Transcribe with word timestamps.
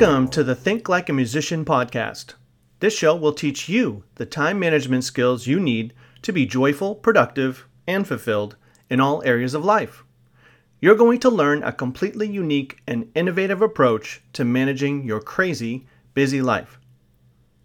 Welcome 0.00 0.28
to 0.28 0.44
the 0.44 0.54
Think 0.54 0.88
Like 0.88 1.08
a 1.08 1.12
Musician 1.12 1.64
podcast. 1.64 2.34
This 2.78 2.96
show 2.96 3.16
will 3.16 3.32
teach 3.32 3.68
you 3.68 4.04
the 4.14 4.26
time 4.26 4.60
management 4.60 5.02
skills 5.02 5.48
you 5.48 5.58
need 5.58 5.92
to 6.22 6.32
be 6.32 6.46
joyful, 6.46 6.94
productive, 6.94 7.66
and 7.84 8.06
fulfilled 8.06 8.54
in 8.88 9.00
all 9.00 9.24
areas 9.24 9.54
of 9.54 9.64
life. 9.64 10.04
You're 10.80 10.94
going 10.94 11.18
to 11.18 11.28
learn 11.28 11.64
a 11.64 11.72
completely 11.72 12.28
unique 12.28 12.80
and 12.86 13.10
innovative 13.16 13.60
approach 13.60 14.22
to 14.34 14.44
managing 14.44 15.02
your 15.02 15.20
crazy, 15.20 15.88
busy 16.14 16.40
life. 16.40 16.78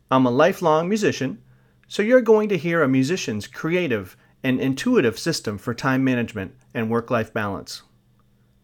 I'm 0.09 0.25
a 0.25 0.31
lifelong 0.31 0.89
musician, 0.89 1.39
so 1.87 2.01
you're 2.01 2.19
going 2.19 2.49
to 2.49 2.57
hear 2.57 2.81
a 2.81 2.89
musician's 2.89 3.45
creative 3.45 4.17
and 4.43 4.59
intuitive 4.59 5.19
system 5.19 5.59
for 5.59 5.75
time 5.75 6.03
management 6.03 6.55
and 6.73 6.89
work 6.89 7.11
life 7.11 7.31
balance. 7.31 7.83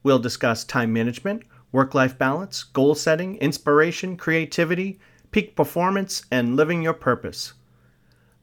We'll 0.01 0.17
discuss 0.17 0.63
time 0.63 0.91
management, 0.91 1.43
work 1.71 1.93
life 1.93 2.17
balance, 2.17 2.63
goal 2.63 2.95
setting, 2.95 3.35
inspiration, 3.37 4.17
creativity, 4.17 4.99
peak 5.31 5.55
performance, 5.55 6.23
and 6.31 6.55
living 6.55 6.81
your 6.81 6.93
purpose. 6.93 7.53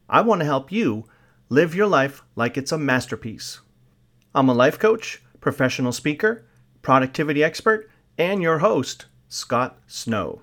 I 0.08 0.20
want 0.20 0.40
to 0.40 0.46
help 0.46 0.70
you 0.70 1.04
live 1.48 1.74
your 1.74 1.86
life 1.86 2.22
like 2.36 2.56
it's 2.56 2.72
a 2.72 2.78
masterpiece. 2.78 3.60
I'm 4.34 4.48
a 4.48 4.54
life 4.54 4.78
coach, 4.78 5.22
professional 5.40 5.92
speaker, 5.92 6.44
productivity 6.82 7.42
expert, 7.42 7.90
and 8.18 8.42
your 8.42 8.58
host, 8.58 9.06
Scott 9.28 9.78
Snow. 9.86 10.42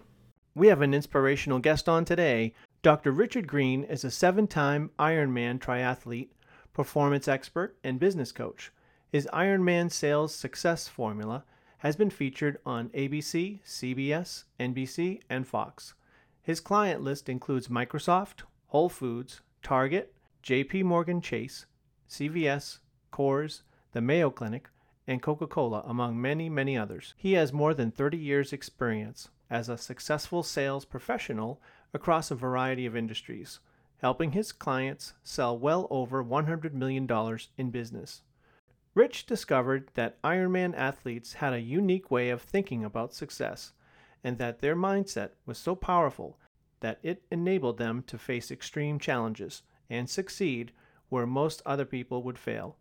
We 0.56 0.68
have 0.68 0.82
an 0.82 0.94
inspirational 0.94 1.60
guest 1.60 1.88
on 1.90 2.06
today. 2.06 2.54
Dr. 2.82 3.12
Richard 3.12 3.48
Greene 3.48 3.84
is 3.86 4.04
a 4.04 4.12
seven 4.12 4.48
time 4.48 4.92
Ironman 5.00 5.60
triathlete, 5.60 6.30
performance 6.74 7.28
expert, 7.28 7.78
and 7.84 8.00
business 8.00 8.32
coach. 8.32 8.72
His 9.10 9.28
Ironman 9.34 9.92
sales 9.92 10.36
success 10.36 10.88
formula 10.88 11.44
has 11.84 11.98
been 11.98 12.10
featured 12.10 12.58
on 12.66 12.88
ABC, 12.90 13.60
CBS, 13.66 14.46
NBC, 14.58 15.20
and 15.30 15.46
Fox. 15.46 15.94
His 16.42 16.62
client 16.62 17.02
list 17.02 17.28
includes 17.28 17.68
Microsoft, 17.68 18.44
Whole 18.68 18.88
Foods, 18.88 19.42
Target, 19.62 20.14
JP 20.42 20.86
Morgan 20.86 21.20
Chase, 21.20 21.66
CVS, 22.10 22.80
Coors, 23.12 23.64
the 23.92 24.00
Mayo 24.00 24.30
Clinic, 24.30 24.70
and 25.08 25.22
Coca 25.22 25.46
Cola, 25.46 25.84
among 25.86 26.22
many, 26.22 26.48
many 26.48 26.78
others. 26.78 27.16
He 27.18 27.34
has 27.34 27.52
more 27.52 27.74
than 27.74 27.92
30 27.92 28.18
years' 28.18 28.54
experience 28.54 29.28
as 29.50 29.68
a 29.68 29.78
successful 29.78 30.42
sales 30.42 30.86
professional 30.86 31.62
across 31.94 32.32
a 32.32 32.36
variety 32.36 32.86
of 32.86 32.96
industries, 32.96 33.60
helping 33.98 34.32
his 34.32 34.54
clients 34.54 35.16
sell 35.22 35.58
well 35.58 35.88
over 35.90 36.24
$100 36.24 36.72
million 36.72 37.10
in 37.58 37.72
business. 37.72 38.22
Rich 38.96 39.26
discovered 39.26 39.90
that 39.96 40.22
Ironman 40.22 40.76
athletes 40.76 41.34
had 41.34 41.54
a 41.54 41.60
unique 41.60 42.12
way 42.12 42.30
of 42.30 42.42
thinking 42.42 42.84
about 42.84 43.14
success, 43.14 43.74
and 44.24 44.38
that 44.38 44.60
their 44.60 44.76
mindset 44.76 45.32
was 45.46 45.58
so 45.58 45.76
powerful 45.76 46.40
that 46.82 47.00
it 47.02 47.24
enabled 47.32 47.78
them 47.78 48.04
to 48.04 48.18
face 48.18 48.52
extreme 48.52 49.00
challenges 49.00 49.64
and 49.90 50.10
succeed 50.10 50.72
where 51.10 51.26
most 51.26 51.62
other 51.66 51.86
people 51.86 52.22
would 52.24 52.38
fail. 52.38 52.78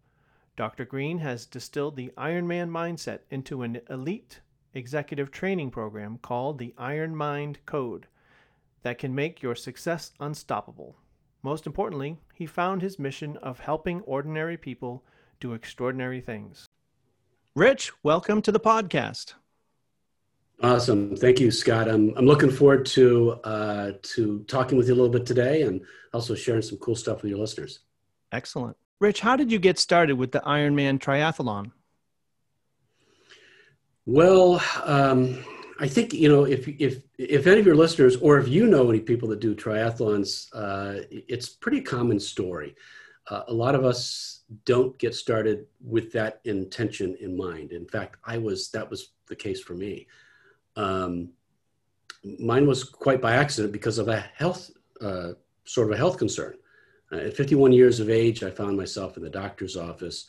Dr. 0.55 0.85
Greene 0.85 1.19
has 1.19 1.47
distilled 1.47 1.97
the 1.97 2.13
Ironman 2.19 2.69
mindset 2.69 3.21
into 3.31 3.63
an 3.63 3.81
elite 3.89 4.41
executive 4.75 5.31
training 5.31 5.71
program 5.71 6.19
called 6.19 6.59
the 6.59 6.75
Ironmind 6.77 7.57
Code 7.65 8.07
that 8.83 8.99
can 8.99 9.15
make 9.15 9.43
your 9.43 9.55
success 9.55 10.13
unstoppable. 10.21 10.97
Most 11.43 11.67
importantly, 11.67 12.19
he 12.35 12.47
found 12.47 12.83
his 12.83 12.99
mission 12.99 13.37
of 13.39 13.61
helping 13.61 14.03
ordinary 14.03 14.57
people 14.57 15.05
do 15.43 15.55
extraordinary 15.55 16.21
things. 16.21 16.69
Rich, 17.57 17.93
welcome 18.05 18.41
to 18.43 18.53
the 18.53 18.61
podcast. 18.61 19.35
Awesome, 20.63 21.17
thank 21.17 21.41
you, 21.41 21.51
Scott. 21.51 21.89
I'm 21.89 22.17
I'm 22.17 22.27
looking 22.27 22.51
forward 22.51 22.87
to 22.87 23.33
uh, 23.43 23.93
to 24.15 24.45
talking 24.47 24.79
with 24.79 24.87
you 24.87 24.95
a 24.95 24.99
little 25.01 25.11
bit 25.11 25.27
today, 25.27 25.63
and 25.63 25.81
also 26.15 26.37
sharing 26.37 26.63
some 26.63 26.79
cool 26.79 26.95
stuff 26.95 27.23
with 27.23 27.31
your 27.31 27.41
listeners. 27.41 27.81
Excellent, 28.31 28.77
Rich. 29.01 29.19
How 29.19 29.35
did 29.35 29.51
you 29.51 29.59
get 29.59 29.81
started 29.81 30.15
with 30.15 30.31
the 30.31 30.41
Ironman 30.47 31.01
triathlon? 31.01 31.73
Well, 34.07 34.63
um, 34.85 35.45
I 35.81 35.89
think 35.89 36.13
you 36.13 36.29
know 36.29 36.45
if 36.45 36.69
if 36.69 37.03
if 37.19 37.49
any 37.49 37.59
of 37.59 37.67
your 37.67 37.75
listeners, 37.75 38.15
or 38.19 38.39
if 38.39 38.47
you 38.47 38.69
know 38.69 38.89
any 38.89 39.01
people 39.01 39.29
that 39.31 39.41
do 39.41 39.57
triathlons, 39.57 40.47
uh, 40.53 41.03
it's 41.11 41.49
pretty 41.49 41.81
common 41.81 42.21
story. 42.21 42.77
Uh, 43.29 43.43
a 43.49 43.53
lot 43.53 43.75
of 43.75 43.85
us 43.85 44.41
don't 44.65 44.99
get 44.99 45.15
started 45.15 45.67
with 45.81 46.13
that 46.13 46.41
intention 46.45 47.17
in 47.21 47.37
mind. 47.37 47.73
In 47.73 47.87
fact, 47.87 48.17
I 48.25 48.39
was 48.39 48.71
that 48.71 48.91
was 48.91 49.13
the 49.29 49.37
case 49.37 49.61
for 49.61 49.75
me. 49.75 50.07
Um, 50.77 51.31
mine 52.39 52.67
was 52.67 52.85
quite 52.85 53.21
by 53.21 53.35
accident 53.35 53.73
because 53.73 53.99
of 53.99 54.09
a 54.09 54.21
health 54.21 54.71
uh, 55.01 55.33
sort 55.65 55.89
of 55.89 55.95
a 55.95 55.97
health 55.97 56.19
concern. 56.19 56.57
Uh, 57.11 57.17
at 57.17 57.37
51 57.37 57.73
years 57.73 58.01
of 58.01 58.09
age, 58.09 58.43
I 58.43 58.51
found 58.51 58.77
myself 58.77 59.17
in 59.17 59.23
the 59.23 59.31
doctor's 59.31 59.77
office. 59.77 60.27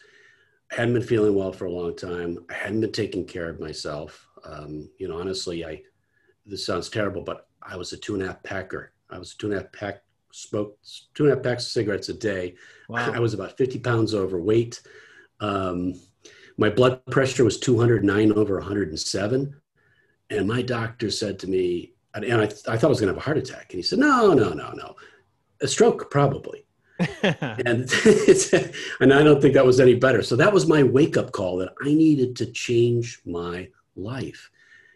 I 0.71 0.75
hadn't 0.75 0.95
been 0.95 1.03
feeling 1.03 1.35
well 1.35 1.51
for 1.51 1.65
a 1.65 1.71
long 1.71 1.95
time. 1.95 2.39
I 2.49 2.53
hadn't 2.53 2.81
been 2.81 2.91
taking 2.91 3.25
care 3.25 3.49
of 3.49 3.59
myself. 3.59 4.27
Um, 4.43 4.89
you 4.97 5.07
know, 5.07 5.19
honestly, 5.19 5.65
I 5.65 5.81
this 6.45 6.65
sounds 6.65 6.89
terrible, 6.89 7.21
but 7.21 7.47
I 7.61 7.77
was 7.77 7.93
a 7.93 7.97
two 7.97 8.15
and 8.15 8.23
a 8.23 8.27
half 8.27 8.43
packer. 8.43 8.91
I 9.09 9.17
was 9.17 9.33
a 9.33 9.37
two 9.37 9.47
and 9.47 9.55
a 9.55 9.61
half 9.61 9.71
pack 9.71 10.03
smoked 10.33 11.13
two 11.13 11.23
and 11.23 11.31
a 11.31 11.35
half 11.35 11.43
packs 11.43 11.65
of 11.65 11.71
cigarettes 11.71 12.09
a 12.09 12.13
day. 12.13 12.55
Wow. 12.89 13.11
I 13.13 13.19
was 13.19 13.33
about 13.33 13.55
50 13.55 13.79
pounds 13.79 14.13
overweight. 14.15 14.81
Um, 15.39 15.93
my 16.57 16.69
blood 16.69 17.05
pressure 17.05 17.43
was 17.43 17.59
209 17.59 18.31
over 18.33 18.55
107. 18.55 19.55
And 20.31 20.47
my 20.47 20.61
doctor 20.63 21.11
said 21.11 21.37
to 21.39 21.47
me, 21.47 21.93
and 22.15 22.33
I, 22.33 22.45
I 22.45 22.47
thought 22.47 22.83
I 22.83 22.87
was 22.87 22.99
going 22.99 23.13
to 23.13 23.13
have 23.13 23.17
a 23.17 23.25
heart 23.25 23.37
attack. 23.37 23.67
And 23.69 23.77
he 23.77 23.83
said, 23.83 23.99
no, 23.99 24.33
no, 24.33 24.49
no, 24.53 24.71
no. 24.71 24.95
A 25.61 25.67
stroke, 25.67 26.09
probably. 26.09 26.65
and, 27.23 27.91
and 28.99 29.13
I 29.13 29.23
don't 29.23 29.41
think 29.41 29.53
that 29.53 29.65
was 29.65 29.79
any 29.79 29.95
better. 29.95 30.23
So 30.23 30.35
that 30.35 30.53
was 30.53 30.67
my 30.67 30.81
wake 30.81 31.15
up 31.15 31.31
call 31.31 31.57
that 31.57 31.73
I 31.83 31.93
needed 31.93 32.35
to 32.37 32.47
change 32.47 33.21
my 33.25 33.69
life. 33.95 34.49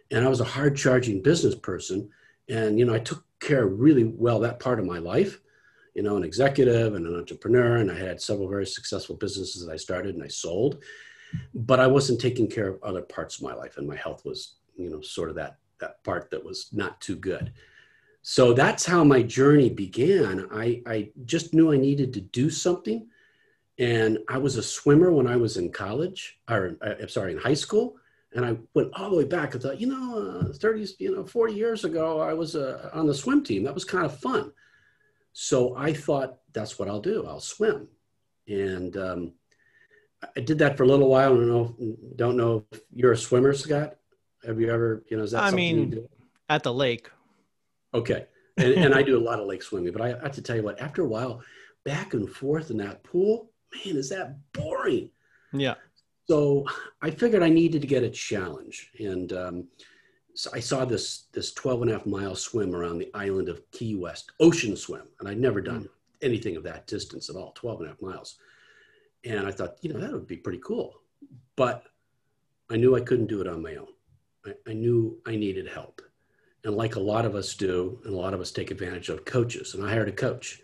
And 0.09 0.25
I 0.25 0.29
was 0.29 0.41
a 0.41 0.45
hard 0.45 0.75
charging 0.75 1.21
business 1.21 1.55
person. 1.55 2.09
And, 2.49 2.79
you 2.79 2.85
know, 2.85 2.93
I 2.93 2.99
took 2.99 3.23
care 3.39 3.65
really 3.67 4.03
well 4.03 4.39
that 4.39 4.59
part 4.59 4.79
of 4.79 4.85
my 4.85 4.99
life 4.99 5.39
you 5.97 6.03
know, 6.03 6.15
an 6.15 6.23
executive 6.23 6.93
and 6.93 7.07
an 7.07 7.15
entrepreneur, 7.15 7.77
and 7.77 7.91
I 7.91 7.97
had 7.97 8.21
several 8.21 8.47
very 8.47 8.67
successful 8.67 9.15
businesses 9.15 9.65
that 9.65 9.73
I 9.73 9.77
started 9.77 10.13
and 10.13 10.23
I 10.23 10.27
sold, 10.27 10.83
but 11.55 11.79
I 11.79 11.87
wasn't 11.87 12.21
taking 12.21 12.47
care 12.47 12.67
of 12.67 12.83
other 12.83 13.01
parts 13.01 13.37
of 13.37 13.41
my 13.41 13.55
life, 13.55 13.77
and 13.77 13.87
my 13.87 13.95
health 13.95 14.23
was, 14.23 14.57
you 14.75 14.91
know, 14.91 15.01
sort 15.01 15.29
of 15.29 15.35
that 15.37 15.57
that 15.79 16.03
part 16.03 16.29
that 16.29 16.45
was 16.45 16.69
not 16.71 17.01
too 17.01 17.15
good. 17.15 17.51
So 18.21 18.53
that's 18.53 18.85
how 18.85 19.03
my 19.03 19.23
journey 19.23 19.71
began. 19.71 20.47
I, 20.51 20.83
I 20.85 21.09
just 21.25 21.53
knew 21.53 21.71
I 21.71 21.77
needed 21.77 22.13
to 22.13 22.21
do 22.21 22.51
something, 22.51 23.07
and 23.79 24.19
I 24.29 24.37
was 24.37 24.55
a 24.55 24.63
swimmer 24.63 25.11
when 25.11 25.25
I 25.25 25.35
was 25.35 25.57
in 25.57 25.71
college, 25.71 26.39
or 26.47 26.77
uh, 26.85 26.93
I'm 27.01 27.09
sorry, 27.09 27.31
in 27.31 27.39
high 27.39 27.55
school. 27.55 27.95
And 28.33 28.45
I 28.45 28.57
went 28.73 28.91
all 28.93 29.09
the 29.09 29.15
way 29.15 29.23
back. 29.23 29.55
I 29.55 29.59
thought, 29.59 29.79
you 29.79 29.87
know, 29.87 30.49
uh, 30.49 30.53
30, 30.53 30.87
you 30.99 31.15
know, 31.15 31.25
40 31.25 31.53
years 31.53 31.85
ago, 31.85 32.19
I 32.19 32.33
was 32.33 32.55
uh, 32.55 32.89
on 32.93 33.07
the 33.07 33.13
swim 33.13 33.43
team. 33.43 33.63
That 33.63 33.73
was 33.73 33.85
kind 33.85 34.05
of 34.05 34.19
fun. 34.19 34.51
So 35.39 35.75
I 35.77 35.93
thought 35.93 36.39
that's 36.51 36.79
what 36.79 36.87
I'll 36.87 36.99
do. 36.99 37.25
I'll 37.27 37.39
swim, 37.39 37.87
and 38.47 38.97
um, 38.97 39.33
I 40.35 40.39
did 40.39 40.57
that 40.57 40.75
for 40.75 40.81
a 40.81 40.87
little 40.87 41.09
while. 41.09 41.33
I 41.33 41.35
don't 41.35 41.47
know. 41.47 41.75
Don't 42.15 42.37
know 42.37 42.65
if 42.71 42.81
you're 42.91 43.11
a 43.11 43.17
swimmer, 43.17 43.53
Scott. 43.53 43.97
Have 44.47 44.59
you 44.59 44.71
ever? 44.71 45.03
You 45.11 45.17
know, 45.17 45.23
is 45.23 45.31
that? 45.33 45.51
Something? 45.51 45.69
I 45.69 45.73
mean, 45.73 46.07
at 46.49 46.63
the 46.63 46.73
lake. 46.73 47.11
Okay, 47.93 48.25
and, 48.57 48.73
and 48.73 48.95
I 48.95 49.03
do 49.03 49.15
a 49.15 49.21
lot 49.23 49.39
of 49.39 49.45
lake 49.45 49.61
swimming, 49.61 49.93
but 49.93 50.01
I 50.01 50.07
have 50.07 50.31
to 50.31 50.41
tell 50.41 50.55
you 50.55 50.63
what. 50.63 50.81
After 50.81 51.03
a 51.03 51.07
while, 51.07 51.43
back 51.85 52.15
and 52.15 52.27
forth 52.27 52.71
in 52.71 52.77
that 52.77 53.03
pool, 53.03 53.51
man, 53.75 53.95
is 53.95 54.09
that 54.09 54.37
boring? 54.53 55.11
Yeah. 55.53 55.75
So 56.29 56.65
I 57.01 57.09
figured 57.09 57.41
I 57.41 57.49
needed 57.49 57.81
to 57.81 57.87
get 57.87 58.03
a 58.03 58.09
challenge, 58.09 58.91
and 58.99 59.31
um, 59.31 59.67
so 60.33 60.49
I 60.53 60.59
saw 60.59 60.83
this 60.83 61.25
this 61.31 61.53
12 61.53 61.83
and 61.83 61.91
a 61.91 61.93
half 61.93 62.05
mile 62.05 62.35
swim 62.35 62.75
around 62.75 62.97
the 62.97 63.09
island 63.13 63.49
of 63.49 63.69
Key 63.71 63.95
West, 63.95 64.33
ocean 64.39 64.75
swim, 64.75 65.07
and 65.19 65.29
I'd 65.29 65.39
never 65.39 65.61
done 65.61 65.87
anything 66.21 66.57
of 66.57 66.63
that 66.63 66.85
distance 66.85 67.29
at 67.29 67.35
all, 67.35 67.53
12 67.53 67.79
and 67.79 67.87
a 67.87 67.91
half 67.91 68.01
miles. 68.01 68.37
And 69.23 69.47
I 69.47 69.51
thought, 69.51 69.77
you 69.81 69.93
know, 69.93 69.99
that 69.99 70.11
would 70.11 70.27
be 70.27 70.37
pretty 70.37 70.59
cool. 70.63 71.01
But 71.55 71.83
I 72.69 72.75
knew 72.75 72.95
I 72.95 73.01
couldn't 73.01 73.27
do 73.27 73.41
it 73.41 73.47
on 73.47 73.61
my 73.61 73.75
own. 73.75 73.87
I, 74.45 74.53
I 74.69 74.73
knew 74.73 75.19
I 75.25 75.35
needed 75.35 75.67
help. 75.67 76.01
And 76.63 76.75
like 76.75 76.95
a 76.95 76.99
lot 76.99 77.25
of 77.25 77.35
us 77.35 77.55
do, 77.55 77.99
and 78.03 78.13
a 78.13 78.17
lot 78.17 78.33
of 78.33 78.41
us 78.41 78.51
take 78.51 78.71
advantage 78.71 79.09
of 79.09 79.25
coaches, 79.25 79.73
and 79.73 79.85
I 79.85 79.89
hired 79.89 80.09
a 80.09 80.11
coach. 80.11 80.61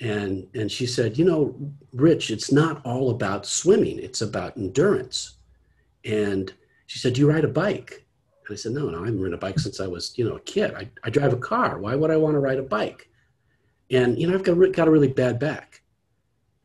And, 0.00 0.46
and 0.54 0.70
she 0.70 0.86
said, 0.86 1.16
you 1.16 1.24
know, 1.24 1.54
Rich, 1.92 2.30
it's 2.30 2.52
not 2.52 2.84
all 2.84 3.10
about 3.10 3.46
swimming, 3.46 3.98
it's 3.98 4.20
about 4.20 4.56
endurance. 4.56 5.36
And 6.04 6.52
she 6.86 6.98
said, 6.98 7.14
Do 7.14 7.20
you 7.20 7.30
ride 7.30 7.44
a 7.44 7.48
bike? 7.48 8.06
And 8.46 8.54
I 8.54 8.56
said, 8.56 8.72
no, 8.72 8.88
no, 8.88 9.02
I 9.02 9.06
haven't 9.06 9.20
ridden 9.20 9.34
a 9.34 9.38
bike 9.38 9.58
since 9.58 9.80
I 9.80 9.86
was, 9.86 10.16
you 10.16 10.28
know, 10.28 10.36
a 10.36 10.40
kid. 10.40 10.72
I, 10.74 10.88
I 11.02 11.10
drive 11.10 11.32
a 11.32 11.36
car. 11.36 11.78
Why 11.78 11.96
would 11.96 12.10
I 12.10 12.16
want 12.16 12.34
to 12.34 12.38
ride 12.38 12.58
a 12.58 12.62
bike? 12.62 13.08
And, 13.90 14.18
you 14.18 14.28
know, 14.28 14.34
I've 14.34 14.44
got, 14.44 14.72
got 14.72 14.88
a 14.88 14.90
really 14.90 15.08
bad 15.08 15.38
back. 15.38 15.82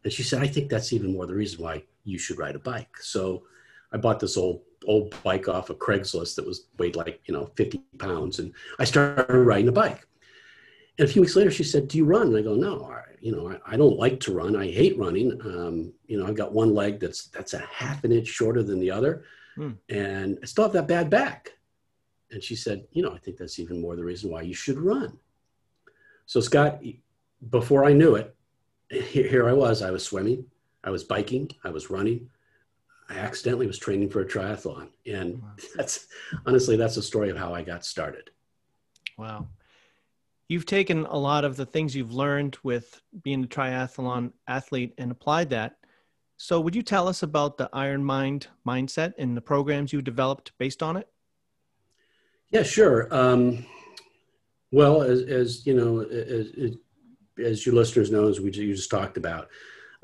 And 0.04 0.14
she 0.14 0.24
said, 0.24 0.42
I 0.42 0.48
think 0.48 0.70
that's 0.70 0.94
even 0.94 1.14
more 1.14 1.26
the 1.26 1.34
reason 1.34 1.64
why 1.64 1.84
you 2.04 2.18
should 2.18 2.38
ride 2.38 2.56
a 2.56 2.60
bike. 2.60 2.98
So 3.00 3.44
I 3.92 3.98
bought 3.98 4.20
this 4.20 4.38
old 4.38 4.62
old 4.88 5.14
bike 5.22 5.48
off 5.48 5.70
of 5.70 5.78
Craigslist 5.78 6.36
that 6.36 6.46
was 6.46 6.66
weighed 6.80 6.96
like, 6.96 7.22
you 7.26 7.34
know, 7.36 7.52
50 7.56 7.80
pounds. 8.00 8.40
And 8.40 8.52
I 8.80 8.84
started 8.84 9.32
riding 9.32 9.68
a 9.68 9.72
bike. 9.72 10.08
And 10.98 11.08
a 11.08 11.12
few 11.12 11.22
weeks 11.22 11.36
later, 11.36 11.52
she 11.52 11.64
said, 11.64 11.88
do 11.88 11.98
you 11.98 12.06
run? 12.06 12.28
And 12.28 12.38
I 12.38 12.42
go, 12.42 12.56
no, 12.56 12.90
I, 12.92 13.04
you 13.22 13.32
know, 13.32 13.50
I, 13.50 13.74
I, 13.74 13.78
don't 13.78 13.98
like 13.98 14.20
to 14.22 14.34
run. 14.34 14.56
I 14.56 14.70
hate 14.70 14.98
running. 14.98 15.40
Um, 15.44 15.94
you 16.06 16.18
know, 16.18 16.28
I've 16.28 16.36
got 16.36 16.54
one 16.54 16.74
leg 16.74 17.00
that's, 17.00 17.28
that's 17.28 17.54
a 17.54 17.60
half 17.60 18.04
an 18.04 18.12
inch 18.12 18.28
shorter 18.28 18.62
than 18.62 18.80
the 18.80 18.92
other. 18.92 19.24
Hmm. 19.56 19.72
And 19.90 20.38
I 20.42 20.46
still 20.46 20.66
have 20.66 20.74
that 20.74 20.88
bad 20.88 21.10
back. 21.10 21.54
And 22.32 22.44
she 22.44 22.56
said, 22.56 22.86
you 22.92 23.04
know, 23.04 23.14
I 23.14 23.18
think 23.18 23.38
that's 23.38 23.60
even 23.60 23.82
more 23.82 23.96
the 23.96 24.04
reason 24.04 24.32
why 24.32 24.42
you 24.42 24.54
should 24.54 24.80
run. 24.80 25.18
So 26.26 26.40
Scott, 26.40 26.82
before 27.50 27.86
I 27.86 27.94
knew 27.94 28.16
it, 28.16 28.36
here 28.90 29.48
I 29.48 29.54
was, 29.54 29.82
I 29.82 29.92
was 29.92 30.04
swimming, 30.04 30.46
I 30.84 30.90
was 30.90 31.04
biking, 31.04 31.50
I 31.64 31.70
was 31.70 31.90
running, 31.90 32.30
I 33.10 33.16
accidentally 33.16 33.68
was 33.68 33.78
training 33.78 34.10
for 34.10 34.22
a 34.22 34.26
triathlon. 34.26 34.90
And 35.06 35.42
wow. 35.42 35.50
that's 35.76 36.08
honestly, 36.46 36.78
that's 36.78 36.96
the 36.96 37.02
story 37.02 37.30
of 37.30 37.38
how 37.38 37.54
I 37.54 37.62
got 37.62 37.86
started. 37.86 38.30
Wow. 39.18 39.48
You've 40.52 40.66
taken 40.66 41.06
a 41.06 41.16
lot 41.16 41.46
of 41.46 41.56
the 41.56 41.66
things 41.66 41.96
you've 41.96 42.12
learned 42.12 42.58
with 42.62 43.02
being 43.24 43.46
a 43.46 43.48
triathlon 43.48 44.34
athlete 44.50 44.94
and 44.98 45.10
applied 45.10 45.50
that. 45.52 45.78
So, 46.36 46.60
would 46.60 46.76
you 46.76 46.82
tell 46.82 47.08
us 47.08 47.24
about 47.24 47.58
the 47.58 47.70
Ironmind 47.74 48.48
mindset 48.68 49.14
and 49.18 49.38
the 49.38 49.40
programs 49.40 49.94
you 49.94 50.02
developed 50.02 50.52
based 50.58 50.84
on 50.84 50.98
it? 50.98 51.08
Yeah, 52.50 52.64
sure. 52.64 53.08
Um, 53.12 53.66
well, 54.72 55.04
as, 55.04 55.22
as 55.22 55.66
you 55.66 55.74
know, 55.74 56.02
as, 56.02 56.76
as 57.42 57.66
your 57.66 57.74
listeners 57.74 58.12
know, 58.12 58.28
as 58.28 58.42
we 58.42 58.52
just 58.52 58.92
talked 58.92 59.16
about, 59.16 59.48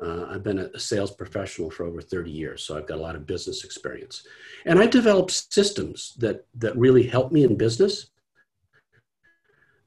uh, 0.02 0.28
I've 0.30 0.44
been 0.44 0.60
a 0.60 0.80
sales 0.80 1.12
professional 1.12 1.70
for 1.70 1.84
over 1.84 2.02
30 2.02 2.32
years, 2.32 2.64
so 2.64 2.78
I've 2.78 2.88
got 2.88 3.00
a 3.00 3.02
lot 3.02 3.18
of 3.18 3.28
business 3.28 3.66
experience. 3.66 4.26
And 4.66 4.80
I've 4.80 4.92
developed 4.92 5.54
systems 5.54 6.14
that, 6.20 6.46
that 6.56 6.78
really 6.78 7.04
help 7.04 7.34
me 7.34 7.44
in 7.44 7.58
business, 7.58 8.12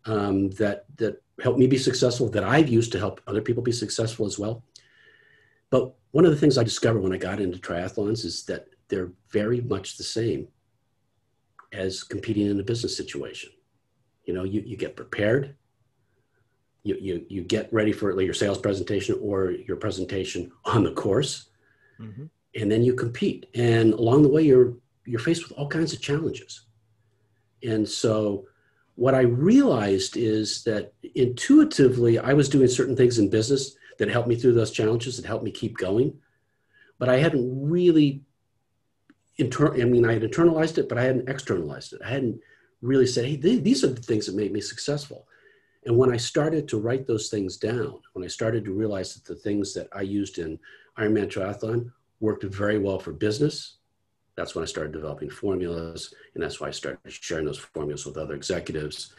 um, 0.06 0.50
that, 0.50 0.84
that 0.96 1.22
help 1.42 1.58
me 1.58 1.66
be 1.66 1.78
successful, 1.78 2.28
that 2.30 2.44
I've 2.44 2.68
used 2.68 2.92
to 2.92 2.98
help 2.98 3.20
other 3.26 3.40
people 3.40 3.62
be 3.62 3.72
successful 3.72 4.26
as 4.26 4.38
well. 4.38 4.64
But 5.70 5.94
one 6.10 6.24
of 6.24 6.30
the 6.30 6.36
things 6.36 6.58
I 6.58 6.64
discovered 6.64 7.00
when 7.00 7.12
I 7.12 7.18
got 7.18 7.40
into 7.40 7.58
triathlons 7.58 8.24
is 8.24 8.44
that 8.44 8.66
they're 8.88 9.12
very 9.30 9.60
much 9.60 9.96
the 9.96 10.04
same 10.04 10.48
as 11.72 12.02
competing 12.02 12.48
in 12.48 12.58
a 12.58 12.64
business 12.64 12.96
situation. 12.96 13.50
You 14.24 14.34
know, 14.34 14.44
you, 14.44 14.62
you 14.66 14.76
get 14.76 14.96
prepared, 14.96 15.56
you, 16.82 16.96
you, 17.00 17.26
you 17.28 17.42
get 17.42 17.72
ready 17.72 17.92
for 17.92 18.14
like 18.14 18.24
your 18.24 18.34
sales 18.34 18.58
presentation 18.58 19.18
or 19.20 19.50
your 19.50 19.76
presentation 19.76 20.50
on 20.64 20.82
the 20.82 20.92
course 20.92 21.50
mm-hmm. 22.00 22.24
and 22.54 22.70
then 22.70 22.82
you 22.82 22.94
compete 22.94 23.46
and 23.54 23.92
along 23.94 24.22
the 24.22 24.28
way 24.28 24.42
you're 24.42 24.74
you're 25.04 25.20
faced 25.20 25.48
with 25.48 25.56
all 25.58 25.68
kinds 25.68 25.92
of 25.92 26.00
challenges 26.00 26.66
and 27.62 27.86
so 27.86 28.46
what 29.00 29.14
i 29.14 29.22
realized 29.22 30.14
is 30.18 30.62
that 30.64 30.92
intuitively 31.14 32.18
i 32.18 32.34
was 32.34 32.50
doing 32.50 32.68
certain 32.68 32.96
things 32.96 33.18
in 33.18 33.30
business 33.30 33.76
that 33.98 34.10
helped 34.10 34.28
me 34.28 34.36
through 34.36 34.52
those 34.52 34.70
challenges 34.70 35.16
that 35.16 35.24
helped 35.24 35.44
me 35.44 35.50
keep 35.50 35.74
going 35.78 36.12
but 36.98 37.08
i 37.08 37.16
hadn't 37.16 37.48
really 37.76 38.20
inter- 39.36 39.74
i 39.80 39.84
mean 39.84 40.04
i 40.04 40.12
had 40.12 40.22
internalized 40.22 40.76
it 40.76 40.86
but 40.86 40.98
i 40.98 41.02
hadn't 41.02 41.28
externalized 41.30 41.94
it. 41.94 42.00
I 42.04 42.10
hadn't 42.10 42.40
really 42.82 43.06
said 43.06 43.24
hey 43.24 43.36
these 43.36 43.82
are 43.84 43.94
the 43.94 44.02
things 44.02 44.26
that 44.26 44.36
made 44.36 44.52
me 44.52 44.60
successful. 44.60 45.26
And 45.86 45.96
when 45.96 46.12
I 46.12 46.18
started 46.18 46.68
to 46.68 46.78
write 46.78 47.06
those 47.06 47.30
things 47.30 47.56
down, 47.56 48.00
when 48.12 48.24
I 48.24 48.28
started 48.28 48.64
to 48.66 48.72
realize 48.72 49.14
that 49.14 49.24
the 49.24 49.40
things 49.40 49.72
that 49.74 49.88
I 49.94 50.02
used 50.02 50.38
in 50.38 50.58
Ironman 50.98 51.30
Triathlon 51.32 51.90
worked 52.20 52.44
very 52.44 52.78
well 52.78 52.98
for 52.98 53.12
business, 53.12 53.78
that's 54.40 54.54
when 54.54 54.62
I 54.62 54.66
started 54.66 54.92
developing 54.92 55.30
formulas. 55.30 56.14
And 56.34 56.42
that's 56.42 56.60
why 56.60 56.68
I 56.68 56.70
started 56.70 56.98
sharing 57.12 57.44
those 57.44 57.58
formulas 57.58 58.06
with 58.06 58.16
other 58.16 58.34
executives. 58.34 59.12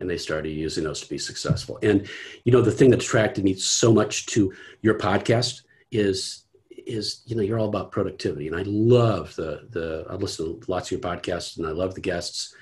And 0.00 0.08
they 0.08 0.16
started 0.16 0.50
using 0.50 0.84
those 0.84 1.00
to 1.00 1.08
be 1.08 1.18
successful. 1.18 1.78
And, 1.82 2.08
you 2.44 2.52
know, 2.52 2.62
the 2.62 2.70
thing 2.70 2.90
that 2.90 3.02
attracted 3.02 3.44
me 3.44 3.54
so 3.54 3.92
much 3.92 4.26
to 4.26 4.52
your 4.82 4.98
podcast 4.98 5.62
is 5.90 6.40
is 6.86 7.22
you 7.24 7.34
know 7.34 7.40
you're 7.40 7.58
all 7.58 7.68
about 7.68 7.90
productivity 7.90 8.46
and 8.46 8.54
i 8.54 8.62
love 8.66 9.34
the 9.36 9.66
the 9.70 10.04
i 10.10 10.14
listen 10.14 10.60
to 10.60 10.70
lots 10.70 10.88
of 10.88 10.92
your 10.92 11.00
podcasts 11.00 11.56
and 11.56 11.66
i 11.66 11.70
love 11.70 11.94
the 11.94 12.00
guests 12.00 12.54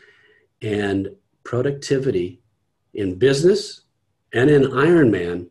and 0.61 1.09
productivity 1.43 2.41
in 2.95 3.19
business 3.19 3.83
and 4.33 4.49
in 4.49 4.63
Ironman 4.63 5.49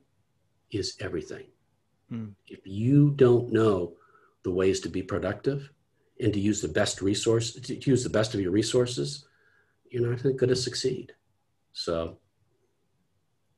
is 0.72 0.96
everything. 1.00 1.46
Mm. 2.12 2.34
If 2.48 2.60
you 2.66 3.12
don't 3.12 3.52
know 3.52 3.94
the 4.44 4.52
ways 4.52 4.80
to 4.82 4.90
be 4.90 5.04
productive 5.04 5.70
and 6.22 6.34
to 6.34 6.40
use 6.40 6.62
the 6.62 6.68
best 6.68 7.02
resource, 7.02 7.54
to 7.54 7.90
use 7.90 8.04
the 8.04 8.10
best 8.10 8.34
of 8.34 8.40
your 8.40 8.52
resources, 8.52 9.26
you're 9.90 10.08
not 10.08 10.22
going 10.24 10.50
to 10.50 10.56
succeed. 10.56 11.14
So 11.74 12.18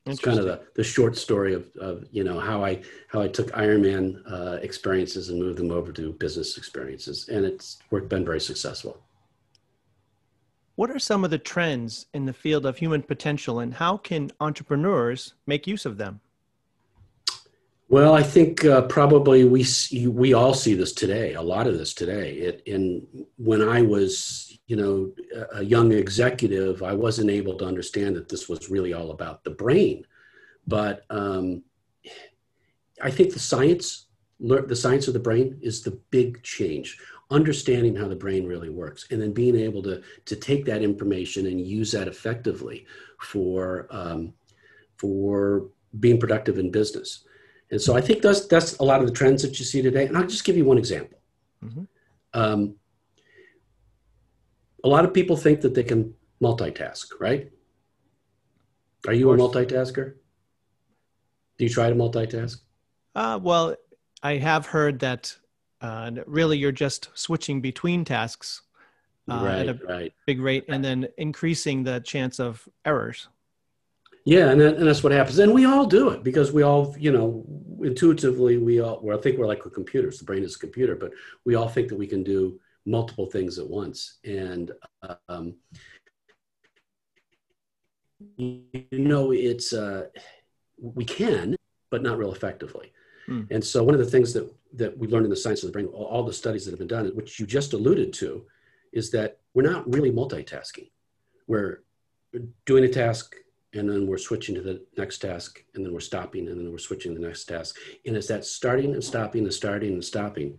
it's 0.06 0.20
kind 0.20 0.38
of 0.38 0.44
the, 0.44 0.60
the 0.74 0.84
short 0.84 1.16
story 1.16 1.54
of, 1.54 1.70
of 1.80 2.04
you 2.10 2.24
know 2.24 2.38
how 2.38 2.64
I 2.64 2.82
how 3.08 3.22
I 3.22 3.28
took 3.28 3.50
Ironman 3.52 4.20
uh, 4.30 4.58
experiences 4.60 5.30
and 5.30 5.38
moved 5.38 5.58
them 5.58 5.70
over 5.70 5.92
to 5.92 6.12
business 6.12 6.58
experiences, 6.58 7.28
and 7.28 7.44
it's 7.44 7.78
worked 7.90 8.08
been 8.10 8.24
very 8.24 8.40
successful. 8.40 9.00
What 10.76 10.90
are 10.90 10.98
some 10.98 11.24
of 11.24 11.30
the 11.30 11.38
trends 11.38 12.06
in 12.14 12.26
the 12.26 12.32
field 12.32 12.66
of 12.66 12.76
human 12.76 13.02
potential 13.02 13.60
and 13.60 13.72
how 13.72 13.96
can 13.96 14.32
entrepreneurs 14.40 15.34
make 15.46 15.68
use 15.68 15.86
of 15.86 15.98
them? 15.98 16.20
Well, 17.88 18.14
I 18.14 18.22
think 18.22 18.64
uh, 18.64 18.82
probably 18.82 19.44
we 19.44 19.62
see, 19.62 20.08
we 20.08 20.32
all 20.32 20.54
see 20.54 20.74
this 20.74 20.92
today. 20.92 21.34
A 21.34 21.42
lot 21.42 21.66
of 21.66 21.76
this 21.76 21.92
today. 21.92 22.32
It 22.32 22.66
when 23.36 23.62
I 23.62 23.82
was, 23.82 24.58
you 24.66 24.76
know, 24.76 25.12
a 25.52 25.62
young 25.62 25.92
executive, 25.92 26.82
I 26.82 26.94
wasn't 26.94 27.30
able 27.30 27.58
to 27.58 27.66
understand 27.66 28.16
that 28.16 28.28
this 28.28 28.48
was 28.48 28.70
really 28.70 28.94
all 28.94 29.10
about 29.10 29.44
the 29.44 29.50
brain. 29.50 30.06
But 30.66 31.04
um, 31.10 31.62
I 33.02 33.10
think 33.10 33.34
the 33.34 33.38
science, 33.38 34.06
the 34.40 34.76
science 34.76 35.06
of 35.06 35.14
the 35.14 35.20
brain, 35.20 35.58
is 35.60 35.82
the 35.82 35.98
big 36.10 36.42
change 36.42 36.98
understanding 37.30 37.96
how 37.96 38.06
the 38.06 38.14
brain 38.14 38.46
really 38.46 38.68
works 38.68 39.06
and 39.10 39.20
then 39.20 39.32
being 39.32 39.56
able 39.56 39.82
to 39.82 40.02
to 40.26 40.36
take 40.36 40.64
that 40.66 40.82
information 40.82 41.46
and 41.46 41.66
use 41.66 41.90
that 41.90 42.06
effectively 42.06 42.86
for 43.18 43.86
um, 43.90 44.32
for 44.98 45.68
being 46.00 46.20
productive 46.20 46.58
in 46.58 46.70
business 46.70 47.24
and 47.74 47.82
so 47.82 47.96
i 47.96 48.00
think 48.00 48.22
that's 48.22 48.46
that's 48.46 48.76
a 48.78 48.84
lot 48.84 49.00
of 49.00 49.06
the 49.08 49.12
trends 49.12 49.42
that 49.42 49.58
you 49.58 49.64
see 49.64 49.82
today. 49.82 50.06
And 50.06 50.16
i'll 50.16 50.26
just 50.26 50.44
give 50.44 50.56
you 50.56 50.64
one 50.64 50.78
example. 50.78 51.18
Mm-hmm. 51.64 51.84
um, 52.32 52.76
a 54.84 54.88
lot 54.88 55.04
of 55.04 55.12
people 55.12 55.36
think 55.36 55.60
that 55.62 55.74
they 55.74 55.82
can 55.82 56.14
multitask 56.40 57.06
right? 57.20 57.50
Are 59.06 59.12
you 59.12 59.30
a 59.32 59.36
multitasker? 59.36 60.14
Do 61.58 61.64
you 61.64 61.70
try 61.70 61.90
to 61.90 61.96
multitask? 61.96 62.58
Uh, 63.14 63.38
well 63.42 63.74
i 64.22 64.36
have 64.36 64.66
heard 64.66 65.00
that 65.00 65.36
uh, 65.80 66.10
really 66.26 66.56
you're 66.56 66.80
just 66.86 67.10
switching 67.14 67.60
between 67.60 68.04
tasks 68.04 68.62
uh, 69.28 69.42
right, 69.44 69.68
at 69.68 69.68
a 69.68 69.86
right. 69.86 70.12
big 70.26 70.40
rate 70.40 70.64
and 70.68 70.84
then 70.84 71.08
increasing 71.18 71.82
the 71.82 71.98
chance 72.00 72.38
of 72.38 72.68
errors 72.84 73.28
yeah 74.24 74.50
and, 74.50 74.60
that, 74.60 74.76
and 74.76 74.86
that's 74.86 75.02
what 75.02 75.12
happens 75.12 75.38
and 75.38 75.52
we 75.52 75.64
all 75.64 75.86
do 75.86 76.10
it 76.10 76.22
because 76.22 76.52
we 76.52 76.62
all 76.62 76.94
you 76.98 77.12
know 77.12 77.44
intuitively 77.82 78.58
we 78.58 78.80
all 78.80 79.00
well, 79.02 79.18
i 79.18 79.20
think 79.20 79.38
we're 79.38 79.46
like 79.46 79.62
computers 79.72 80.18
the 80.18 80.24
brain 80.24 80.42
is 80.42 80.56
a 80.56 80.58
computer 80.58 80.94
but 80.96 81.12
we 81.44 81.54
all 81.54 81.68
think 81.68 81.88
that 81.88 81.98
we 81.98 82.06
can 82.06 82.22
do 82.22 82.58
multiple 82.86 83.26
things 83.26 83.58
at 83.58 83.68
once 83.68 84.18
and 84.24 84.72
um, 85.28 85.54
you 88.36 88.86
know 88.92 89.32
it's 89.32 89.72
uh, 89.72 90.06
we 90.78 91.04
can 91.04 91.56
but 91.90 92.02
not 92.02 92.18
real 92.18 92.32
effectively 92.32 92.92
Mm. 93.28 93.50
And 93.50 93.64
so 93.64 93.82
one 93.82 93.94
of 93.94 94.00
the 94.00 94.10
things 94.10 94.32
that, 94.32 94.52
that 94.74 94.96
we 94.96 95.08
learned 95.08 95.24
in 95.24 95.30
the 95.30 95.36
science 95.36 95.62
of 95.62 95.68
the 95.68 95.72
brain, 95.72 95.86
all, 95.86 96.04
all 96.06 96.22
the 96.22 96.32
studies 96.32 96.64
that 96.64 96.72
have 96.72 96.78
been 96.78 96.88
done, 96.88 97.06
which 97.14 97.40
you 97.40 97.46
just 97.46 97.72
alluded 97.72 98.12
to, 98.14 98.44
is 98.92 99.10
that 99.12 99.38
we're 99.54 99.68
not 99.68 99.90
really 99.92 100.10
multitasking. 100.10 100.90
We're 101.46 101.82
doing 102.66 102.84
a 102.84 102.88
task 102.88 103.34
and 103.74 103.88
then 103.88 104.06
we're 104.06 104.18
switching 104.18 104.54
to 104.54 104.60
the 104.60 104.80
next 104.96 105.18
task 105.18 105.62
and 105.74 105.84
then 105.84 105.92
we're 105.92 106.00
stopping 106.00 106.48
and 106.48 106.58
then 106.58 106.70
we're 106.70 106.78
switching 106.78 107.14
to 107.14 107.20
the 107.20 107.26
next 107.26 107.44
task. 107.44 107.76
And 108.06 108.16
it's 108.16 108.28
that 108.28 108.44
starting 108.44 108.94
and 108.94 109.02
stopping 109.02 109.44
and 109.44 109.52
starting 109.52 109.92
and 109.94 110.04
stopping 110.04 110.58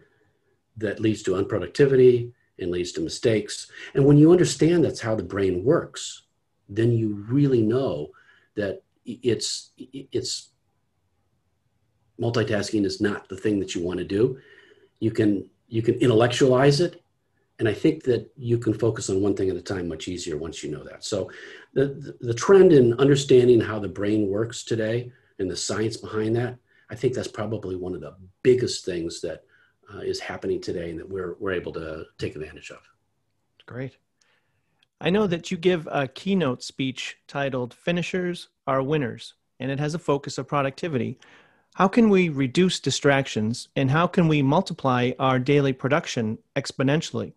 that 0.77 0.99
leads 0.99 1.23
to 1.23 1.31
unproductivity 1.31 2.31
and 2.59 2.71
leads 2.71 2.91
to 2.93 3.01
mistakes. 3.01 3.71
And 3.93 4.05
when 4.05 4.17
you 4.17 4.31
understand 4.31 4.83
that's 4.83 5.01
how 5.01 5.15
the 5.15 5.23
brain 5.23 5.63
works, 5.63 6.23
then 6.67 6.91
you 6.91 7.25
really 7.29 7.61
know 7.61 8.09
that 8.55 8.81
it's 9.05 9.71
it's 9.77 10.49
multitasking 12.19 12.85
is 12.85 13.01
not 13.01 13.29
the 13.29 13.35
thing 13.37 13.59
that 13.59 13.75
you 13.75 13.83
want 13.83 13.99
to 13.99 14.05
do. 14.05 14.39
You 14.99 15.11
can 15.11 15.49
you 15.67 15.81
can 15.81 15.95
intellectualize 15.95 16.81
it, 16.81 17.01
and 17.59 17.69
I 17.69 17.73
think 17.73 18.03
that 18.03 18.29
you 18.37 18.57
can 18.57 18.73
focus 18.73 19.09
on 19.09 19.21
one 19.21 19.35
thing 19.35 19.49
at 19.49 19.55
a 19.55 19.61
time 19.61 19.87
much 19.87 20.07
easier 20.07 20.37
once 20.37 20.63
you 20.63 20.71
know 20.71 20.83
that. 20.83 21.03
So, 21.03 21.31
the 21.73 22.15
the, 22.21 22.33
trend 22.33 22.73
in 22.73 22.93
understanding 22.95 23.61
how 23.61 23.79
the 23.79 23.87
brain 23.87 24.27
works 24.27 24.63
today 24.63 25.11
and 25.39 25.49
the 25.49 25.55
science 25.55 25.97
behind 25.97 26.35
that, 26.35 26.57
I 26.89 26.95
think 26.95 27.13
that's 27.13 27.27
probably 27.27 27.75
one 27.75 27.93
of 27.93 28.01
the 28.01 28.15
biggest 28.43 28.85
things 28.85 29.21
that 29.21 29.43
uh, 29.93 29.99
is 29.99 30.19
happening 30.19 30.61
today 30.61 30.89
and 30.89 30.99
that 30.99 31.09
we're, 31.09 31.35
we're 31.39 31.51
able 31.51 31.71
to 31.73 32.05
take 32.17 32.35
advantage 32.35 32.71
of. 32.71 32.79
Great. 33.65 33.97
I 35.01 35.09
know 35.09 35.27
that 35.27 35.51
you 35.51 35.57
give 35.57 35.87
a 35.91 36.07
keynote 36.07 36.63
speech 36.63 37.17
titled 37.27 37.73
Finishers 37.73 38.49
Are 38.65 38.81
Winners, 38.81 39.33
and 39.59 39.69
it 39.69 39.79
has 39.79 39.93
a 39.93 39.99
focus 39.99 40.37
of 40.37 40.47
productivity. 40.47 41.19
How 41.75 41.87
can 41.87 42.09
we 42.09 42.29
reduce 42.29 42.79
distractions 42.79 43.67
and 43.75 43.91
how 43.91 44.07
can 44.07 44.27
we 44.29 44.41
multiply 44.41 45.11
our 45.19 45.39
daily 45.39 45.73
production 45.73 46.37
exponentially? 46.55 47.33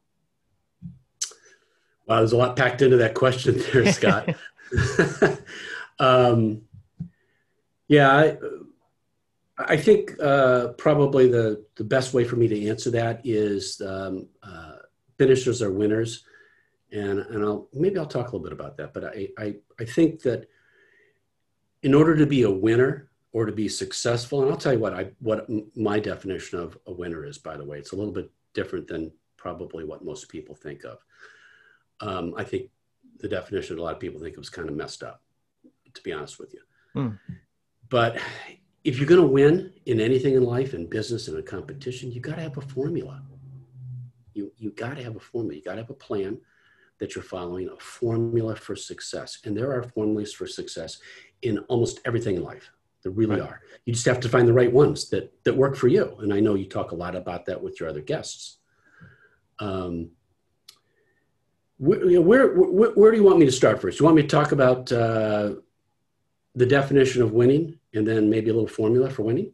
Wow, 2.09 2.19
there's 2.19 2.33
a 2.33 2.39
lot 2.39 2.57
packed 2.57 2.81
into 2.81 2.97
that 2.97 3.15
question 3.15 3.59
there, 3.73 3.93
Scott. 3.93 4.35
um, 5.99 6.63
yeah, 7.87 8.11
I, 8.11 8.37
I 9.59 9.77
think 9.77 10.13
uh, 10.23 10.69
probably 10.79 11.29
the, 11.29 11.65
the 11.77 11.85
best 11.85 12.15
way 12.15 12.25
for 12.25 12.37
me 12.37 12.49
to 12.49 12.69
answer 12.69 12.91
that 12.93 13.21
is 13.25 13.81
um, 13.83 14.29
uh, 14.43 14.77
finishers 15.19 15.61
are 15.61 15.73
winners. 15.73 16.25
And, 16.91 17.19
and 17.19 17.45
I'll, 17.45 17.69
maybe 17.75 17.99
I'll 17.99 18.07
talk 18.07 18.29
a 18.29 18.31
little 18.31 18.41
bit 18.41 18.53
about 18.53 18.79
that, 18.79 18.95
but 18.95 19.05
I, 19.05 19.29
I, 19.39 19.57
I 19.79 19.85
think 19.85 20.23
that 20.23 20.49
in 21.83 21.93
order 21.93 22.17
to 22.17 22.27
be 22.27 22.45
a 22.45 22.51
winner 22.51 23.11
or 23.33 23.45
to 23.45 23.53
be 23.53 23.69
successful, 23.69 24.43
and 24.43 24.51
I'll 24.51 24.57
tell 24.57 24.73
you 24.73 24.79
what 24.79 24.95
I, 24.95 25.11
what 25.19 25.47
my 25.77 26.01
definition 26.01 26.59
of 26.59 26.79
a 26.87 26.93
winner 26.93 27.27
is, 27.27 27.37
by 27.37 27.59
the 27.59 27.65
way, 27.65 27.79
it's 27.79 27.93
a 27.93 27.97
little 27.97 28.13
bit 28.13 28.31
different 28.55 28.87
than 28.87 29.13
probably 29.37 29.85
what 29.85 30.03
most 30.03 30.31
people 30.31 30.55
think 30.55 30.85
of. 30.85 31.05
Um, 32.01 32.35
I 32.37 32.45
think 32.45 32.71
the 33.19 33.29
definition 33.29 33.79
a 33.79 33.83
lot 33.83 33.95
of 33.95 34.01
people 34.01 34.21
think 34.21 34.35
it 34.35 34.39
was 34.39 34.51
kind 34.51 34.69
of 34.69 34.77
messed 34.77 35.03
up, 35.03 35.23
to 35.95 36.03
be 36.03 36.13
honest 36.13 36.39
with 36.39 36.55
you. 36.55 36.61
Mm. 36.97 37.19
But 37.89 38.19
if 38.85 38.99
you're 38.99 39.09
going 39.09 39.21
to 39.21 39.27
win 39.27 39.73
in 39.87 40.01
anything 40.01 40.35
in 40.35 40.45
life, 40.45 40.75
in 40.75 40.87
business, 40.87 41.29
in 41.29 41.37
a 41.37 41.43
competition, 41.43 42.13
you 42.13 42.21
got 42.21 42.37
to 42.37 42.43
have 42.43 42.59
a 42.59 42.63
formula. 42.63 43.23
You 44.35 44.53
you 44.57 44.71
got 44.71 44.97
to 44.97 45.03
have 45.03 45.17
a 45.17 45.21
formula. 45.21 45.57
You 45.57 45.63
got 45.63 45.73
to 45.73 45.83
have 45.83 45.91
a 45.91 45.95
plan 45.95 46.39
that 46.99 47.15
you're 47.15 47.25
following, 47.25 47.69
a 47.69 47.81
formula 47.81 48.57
for 48.57 48.77
success. 48.77 49.39
And 49.45 49.57
there 49.57 49.73
are 49.73 49.83
formulas 49.83 50.33
for 50.33 50.47
success 50.47 50.99
in 51.43 51.59
almost 51.69 52.01
everything 52.05 52.37
in 52.37 52.43
life. 52.43 52.71
There 53.03 53.13
really 53.13 53.41
right. 53.41 53.49
are. 53.49 53.61
You 53.85 53.93
just 53.93 54.07
have 54.07 54.21
to 54.21 54.29
find 54.29 54.49
the 54.49 54.53
right 54.53 54.73
ones 54.73 55.09
that 55.11 55.33
that 55.45 55.57
work 55.57 55.77
for 55.77 55.89
you. 55.89 56.17
And 56.21 56.33
I 56.33 56.41
know 56.41 56.55
you 56.55 56.67
talk 56.67 56.93
a 56.93 56.97
lot 56.97 57.15
about 57.15 57.47
that 57.47 57.63
with 57.63 57.81
your 57.81 57.89
other 57.89 58.01
guests. 58.01 58.59
Um, 59.61 60.11
where, 61.79 62.21
where, 62.21 62.55
where, 62.55 62.91
where, 62.91 63.11
do 63.11 63.17
you 63.17 63.23
want 63.23 63.39
me 63.39 63.47
to 63.47 63.53
start 63.53 63.81
first? 63.81 63.99
Do 63.99 64.03
you 64.03 64.05
want 64.07 64.17
me 64.17 64.23
to 64.23 64.29
talk 64.29 64.53
about 64.53 64.91
uh, 64.93 65.55
the 66.55 66.67
definition 66.67 67.23
of 67.23 67.33
winning 67.33 67.79
and 67.95 68.07
then 68.07 68.29
maybe 68.29 68.51
a 68.51 68.53
little 68.53 68.69
formula 68.69 69.11
for 69.11 69.23
winning? 69.23 69.53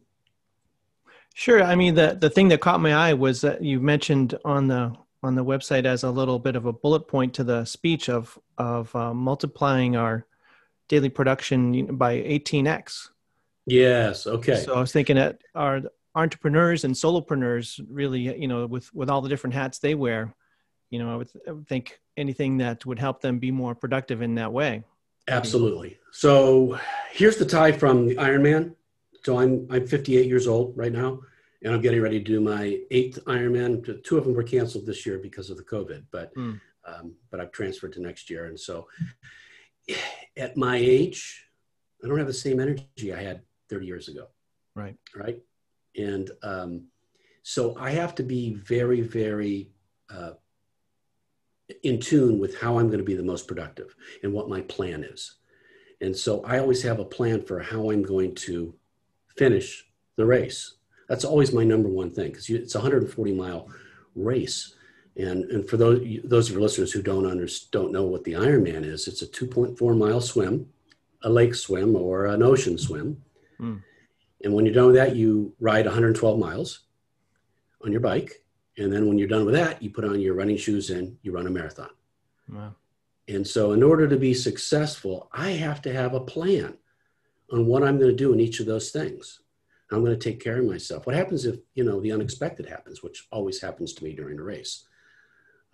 Sure. 1.33 1.61
I 1.61 1.75
mean, 1.75 1.95
the, 1.95 2.17
the 2.19 2.29
thing 2.29 2.47
that 2.49 2.61
caught 2.61 2.79
my 2.79 2.93
eye 2.93 3.13
was 3.13 3.41
that 3.41 3.61
you 3.61 3.79
mentioned 3.79 4.35
on 4.43 4.67
the 4.67 4.93
on 5.21 5.33
the 5.33 5.43
website 5.43 5.85
as 5.85 6.03
a 6.03 6.11
little 6.11 6.37
bit 6.37 6.55
of 6.55 6.67
a 6.67 6.73
bullet 6.73 7.07
point 7.07 7.33
to 7.33 7.43
the 7.43 7.65
speech 7.65 8.09
of 8.09 8.37
of 8.57 8.95
uh, 8.95 9.13
multiplying 9.13 9.95
our 9.95 10.25
daily 10.87 11.09
production 11.09 11.95
by 11.97 12.17
18x. 12.17 13.09
Yes. 13.65 14.27
Okay. 14.27 14.57
So 14.57 14.75
I 14.75 14.79
was 14.79 14.91
thinking 14.91 15.15
that 15.15 15.41
our 15.55 15.81
entrepreneurs 16.13 16.83
and 16.83 16.93
solopreneurs 16.93 17.83
really, 17.89 18.39
you 18.39 18.47
know, 18.47 18.65
with 18.67 18.93
with 18.93 19.09
all 19.09 19.21
the 19.21 19.29
different 19.29 19.55
hats 19.55 19.79
they 19.79 19.95
wear, 19.95 20.33
you 20.89 20.99
know, 20.99 21.11
I 21.11 21.15
would, 21.17 21.29
I 21.47 21.51
would 21.51 21.67
think 21.67 21.99
anything 22.17 22.57
that 22.57 22.85
would 22.85 22.99
help 22.99 23.21
them 23.21 23.39
be 23.39 23.51
more 23.51 23.75
productive 23.75 24.21
in 24.21 24.35
that 24.35 24.51
way. 24.51 24.83
Absolutely. 25.27 25.97
So 26.11 26.79
here's 27.11 27.37
the 27.37 27.45
tie 27.45 27.71
from 27.71 28.07
the 28.07 28.15
Ironman. 28.15 28.75
So 29.23 29.39
I'm 29.39 29.67
I'm 29.71 29.87
58 29.87 30.27
years 30.27 30.47
old 30.47 30.77
right 30.77 30.91
now, 30.91 31.19
and 31.63 31.73
I'm 31.73 31.81
getting 31.81 32.01
ready 32.01 32.19
to 32.19 32.23
do 32.23 32.39
my 32.39 32.79
eighth 32.91 33.23
Ironman. 33.25 34.03
Two 34.03 34.17
of 34.17 34.23
them 34.23 34.35
were 34.35 34.43
canceled 34.43 34.85
this 34.85 35.05
year 35.05 35.17
because 35.17 35.49
of 35.49 35.57
the 35.57 35.63
COVID, 35.63 36.03
but 36.11 36.33
mm. 36.35 36.59
um, 36.85 37.15
but 37.31 37.39
I've 37.39 37.51
transferred 37.51 37.93
to 37.93 38.01
next 38.01 38.29
year. 38.29 38.45
And 38.45 38.59
so, 38.59 38.87
at 40.37 40.55
my 40.55 40.77
age, 40.77 41.47
I 42.03 42.07
don't 42.07 42.19
have 42.19 42.27
the 42.27 42.33
same 42.33 42.59
energy 42.59 43.13
I 43.13 43.23
had 43.23 43.41
30 43.69 43.85
years 43.87 44.07
ago. 44.09 44.27
Right. 44.75 44.95
Right. 45.15 45.41
And 45.97 46.29
um, 46.43 46.87
so 47.41 47.75
I 47.79 47.91
have 47.91 48.15
to 48.15 48.23
be 48.23 48.53
very, 48.53 49.01
very 49.01 49.69
uh, 50.09 50.31
in 51.83 51.99
tune 51.99 52.39
with 52.39 52.59
how 52.59 52.77
I'm 52.77 52.87
going 52.87 52.99
to 52.99 53.05
be 53.05 53.15
the 53.15 53.23
most 53.23 53.47
productive 53.47 53.95
and 54.23 54.33
what 54.33 54.49
my 54.49 54.61
plan 54.61 55.03
is. 55.03 55.35
And 56.01 56.15
so 56.15 56.43
I 56.43 56.59
always 56.59 56.83
have 56.83 56.99
a 56.99 57.05
plan 57.05 57.43
for 57.43 57.59
how 57.59 57.91
I'm 57.91 58.03
going 58.03 58.35
to 58.35 58.75
finish 59.37 59.85
the 60.15 60.25
race. 60.25 60.75
That's 61.09 61.25
always 61.25 61.53
my 61.53 61.63
number 61.63 61.89
one 61.89 62.11
thing 62.11 62.31
because 62.31 62.49
it's 62.49 62.75
a 62.75 62.79
140 62.79 63.33
mile 63.33 63.69
race. 64.15 64.75
And, 65.17 65.45
and 65.45 65.67
for 65.67 65.77
those, 65.77 66.05
those 66.23 66.49
of 66.49 66.53
your 66.53 66.61
listeners 66.61 66.91
who 66.91 67.01
don't, 67.01 67.25
under, 67.25 67.47
don't 67.71 67.91
know 67.91 68.03
what 68.03 68.23
the 68.23 68.33
Ironman 68.33 68.83
is, 68.83 69.07
it's 69.07 69.21
a 69.21 69.27
2.4 69.27 69.97
mile 69.97 70.19
swim, 70.19 70.67
a 71.23 71.29
lake 71.29 71.55
swim, 71.55 71.95
or 71.95 72.25
an 72.25 72.43
ocean 72.43 72.77
swim. 72.77 73.21
Mm. 73.59 73.81
And 74.43 74.53
when 74.53 74.65
you're 74.65 74.75
done 74.75 74.87
with 74.87 74.95
that, 74.95 75.15
you 75.15 75.53
ride 75.59 75.85
112 75.85 76.37
miles 76.37 76.81
on 77.83 77.91
your 77.91 78.01
bike 78.01 78.44
and 78.77 78.91
then 78.91 79.07
when 79.07 79.17
you're 79.17 79.27
done 79.27 79.45
with 79.45 79.55
that, 79.55 79.81
you 79.81 79.89
put 79.89 80.05
on 80.05 80.19
your 80.19 80.33
running 80.33 80.57
shoes 80.57 80.89
and 80.89 81.17
you 81.21 81.31
run 81.31 81.47
a 81.47 81.49
marathon. 81.49 81.89
Wow. 82.51 82.75
And 83.27 83.47
so, 83.47 83.71
in 83.71 83.81
order 83.81 84.07
to 84.07 84.17
be 84.17 84.33
successful, 84.33 85.29
I 85.31 85.51
have 85.51 85.81
to 85.83 85.93
have 85.93 86.13
a 86.13 86.19
plan 86.19 86.77
on 87.51 87.65
what 87.65 87.83
I'm 87.83 87.97
going 87.97 88.11
to 88.11 88.15
do 88.15 88.33
in 88.33 88.39
each 88.39 88.59
of 88.59 88.65
those 88.65 88.91
things. 88.91 89.39
I'm 89.91 90.03
going 90.03 90.17
to 90.17 90.29
take 90.29 90.43
care 90.43 90.59
of 90.59 90.65
myself. 90.65 91.05
What 91.05 91.15
happens 91.15 91.45
if, 91.45 91.57
you 91.75 91.83
know, 91.83 91.99
the 92.01 92.11
unexpected 92.11 92.67
happens, 92.67 93.01
which 93.03 93.27
always 93.31 93.61
happens 93.61 93.93
to 93.93 94.03
me 94.03 94.13
during 94.13 94.39
a 94.39 94.43
race? 94.43 94.85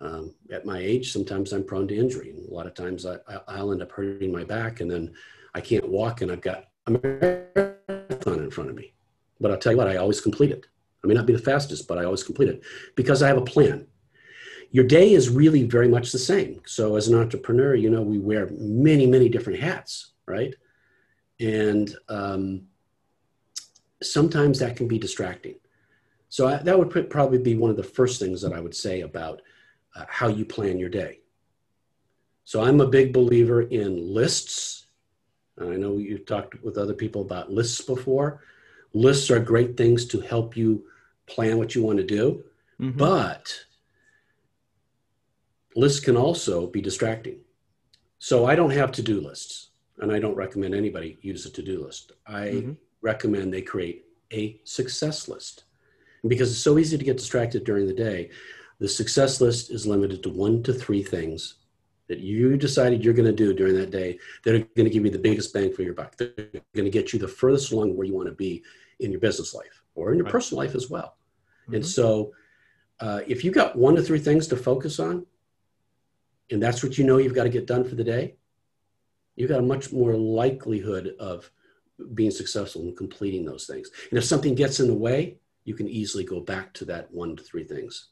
Um, 0.00 0.34
at 0.50 0.66
my 0.66 0.78
age, 0.78 1.12
sometimes 1.12 1.52
I'm 1.52 1.64
prone 1.64 1.88
to 1.88 1.96
injury. 1.96 2.30
And 2.30 2.48
a 2.48 2.54
lot 2.54 2.66
of 2.66 2.74
times 2.74 3.06
I, 3.06 3.16
I'll 3.48 3.72
end 3.72 3.82
up 3.82 3.92
hurting 3.92 4.32
my 4.32 4.44
back 4.44 4.80
and 4.80 4.90
then 4.90 5.14
I 5.54 5.60
can't 5.60 5.88
walk 5.88 6.20
and 6.20 6.30
I've 6.30 6.40
got 6.40 6.66
a 6.86 6.90
marathon 6.90 8.40
in 8.40 8.50
front 8.50 8.70
of 8.70 8.76
me. 8.76 8.92
But 9.40 9.50
I'll 9.50 9.58
tell 9.58 9.72
you 9.72 9.78
what, 9.78 9.88
I 9.88 9.96
always 9.96 10.20
complete 10.20 10.50
it. 10.50 10.66
I 11.02 11.06
may 11.06 11.14
not 11.14 11.26
be 11.26 11.32
the 11.32 11.38
fastest, 11.38 11.88
but 11.88 11.98
I 11.98 12.04
always 12.04 12.22
complete 12.22 12.48
it 12.48 12.62
because 12.94 13.22
I 13.22 13.28
have 13.28 13.38
a 13.38 13.42
plan. 13.42 13.86
Your 14.70 14.84
day 14.84 15.12
is 15.12 15.28
really 15.28 15.64
very 15.64 15.88
much 15.88 16.12
the 16.12 16.18
same. 16.18 16.62
So 16.64 16.96
as 16.96 17.08
an 17.08 17.18
entrepreneur, 17.18 17.74
you 17.74 17.90
know, 17.90 18.02
we 18.02 18.18
wear 18.18 18.48
many, 18.52 19.06
many 19.06 19.28
different 19.28 19.60
hats, 19.60 20.12
right? 20.26 20.54
And 21.40 21.94
um, 22.08 22.62
sometimes 24.02 24.58
that 24.60 24.76
can 24.76 24.88
be 24.88 24.98
distracting. 24.98 25.56
So 26.28 26.48
I, 26.48 26.56
that 26.58 26.78
would 26.78 27.10
probably 27.10 27.38
be 27.38 27.56
one 27.56 27.70
of 27.70 27.76
the 27.76 27.82
first 27.82 28.18
things 28.18 28.40
that 28.40 28.54
I 28.54 28.60
would 28.60 28.74
say 28.74 29.02
about 29.02 29.42
uh, 29.94 30.04
how 30.08 30.28
you 30.28 30.46
plan 30.46 30.78
your 30.78 30.88
day. 30.88 31.20
So 32.44 32.62
I'm 32.62 32.80
a 32.80 32.86
big 32.86 33.12
believer 33.12 33.62
in 33.62 34.14
lists. 34.14 34.86
I 35.60 35.76
know 35.76 35.98
you've 35.98 36.24
talked 36.24 36.62
with 36.62 36.78
other 36.78 36.94
people 36.94 37.20
about 37.20 37.52
lists 37.52 37.82
before. 37.82 38.42
Lists 38.94 39.30
are 39.30 39.38
great 39.38 39.76
things 39.76 40.06
to 40.06 40.20
help 40.20 40.56
you 40.56 40.84
plan 41.32 41.58
what 41.58 41.74
you 41.74 41.82
want 41.82 41.98
to 41.98 42.04
do, 42.04 42.44
mm-hmm. 42.80 42.96
but 42.96 43.54
lists 45.74 46.00
can 46.00 46.16
also 46.16 46.66
be 46.66 46.80
distracting. 46.80 47.38
So 48.18 48.46
I 48.46 48.54
don't 48.54 48.70
have 48.70 48.92
to 48.92 49.02
do 49.02 49.20
lists, 49.20 49.70
and 49.98 50.12
I 50.12 50.18
don't 50.18 50.36
recommend 50.36 50.74
anybody 50.74 51.18
use 51.22 51.46
a 51.46 51.50
to 51.50 51.62
do 51.62 51.84
list. 51.84 52.12
I 52.26 52.46
mm-hmm. 52.46 52.72
recommend 53.00 53.52
they 53.52 53.62
create 53.62 54.04
a 54.32 54.60
success 54.64 55.28
list. 55.28 55.64
And 56.22 56.30
because 56.30 56.50
it's 56.50 56.60
so 56.60 56.78
easy 56.78 56.96
to 56.96 57.04
get 57.04 57.16
distracted 57.16 57.64
during 57.64 57.86
the 57.86 57.94
day, 57.94 58.30
the 58.78 58.88
success 58.88 59.40
list 59.40 59.70
is 59.70 59.86
limited 59.86 60.22
to 60.22 60.28
one 60.28 60.62
to 60.64 60.72
three 60.72 61.02
things 61.02 61.56
that 62.08 62.20
you 62.20 62.56
decided 62.56 63.04
you're 63.04 63.14
going 63.14 63.26
to 63.26 63.32
do 63.32 63.54
during 63.54 63.74
that 63.74 63.90
day 63.90 64.18
that 64.44 64.54
are 64.54 64.58
going 64.76 64.84
to 64.84 64.90
give 64.90 65.04
you 65.04 65.10
the 65.10 65.18
biggest 65.18 65.54
bang 65.54 65.72
for 65.72 65.82
your 65.82 65.94
buck. 65.94 66.16
They're 66.16 66.34
going 66.74 66.84
to 66.84 66.90
get 66.90 67.12
you 67.12 67.18
the 67.18 67.28
furthest 67.28 67.72
along 67.72 67.96
where 67.96 68.06
you 68.06 68.14
want 68.14 68.28
to 68.28 68.34
be 68.34 68.62
in 69.00 69.10
your 69.10 69.20
business 69.20 69.54
life 69.54 69.82
or 69.94 70.12
in 70.12 70.18
your 70.18 70.24
right. 70.24 70.32
personal 70.32 70.62
life 70.64 70.74
as 70.74 70.90
well. 70.90 71.16
Mm-hmm. 71.72 71.76
And 71.76 71.86
so, 71.86 72.32
uh, 73.00 73.20
if 73.26 73.44
you've 73.44 73.54
got 73.54 73.76
one 73.76 73.96
to 73.96 74.02
three 74.02 74.18
things 74.18 74.46
to 74.48 74.56
focus 74.56 75.00
on, 75.00 75.26
and 76.50 76.62
that's 76.62 76.82
what 76.82 76.98
you 76.98 77.04
know 77.04 77.18
you've 77.18 77.34
got 77.34 77.44
to 77.44 77.48
get 77.48 77.66
done 77.66 77.82
for 77.82 77.94
the 77.94 78.04
day, 78.04 78.36
you've 79.36 79.48
got 79.48 79.58
a 79.58 79.62
much 79.62 79.92
more 79.92 80.14
likelihood 80.14 81.14
of 81.18 81.50
being 82.14 82.30
successful 82.30 82.82
in 82.82 82.94
completing 82.94 83.44
those 83.44 83.66
things. 83.66 83.90
And 84.10 84.18
if 84.18 84.24
something 84.24 84.54
gets 84.54 84.80
in 84.80 84.86
the 84.86 84.94
way, 84.94 85.38
you 85.64 85.74
can 85.74 85.88
easily 85.88 86.24
go 86.24 86.40
back 86.40 86.72
to 86.74 86.84
that 86.86 87.10
one 87.10 87.36
to 87.36 87.42
three 87.42 87.64
things. 87.64 88.08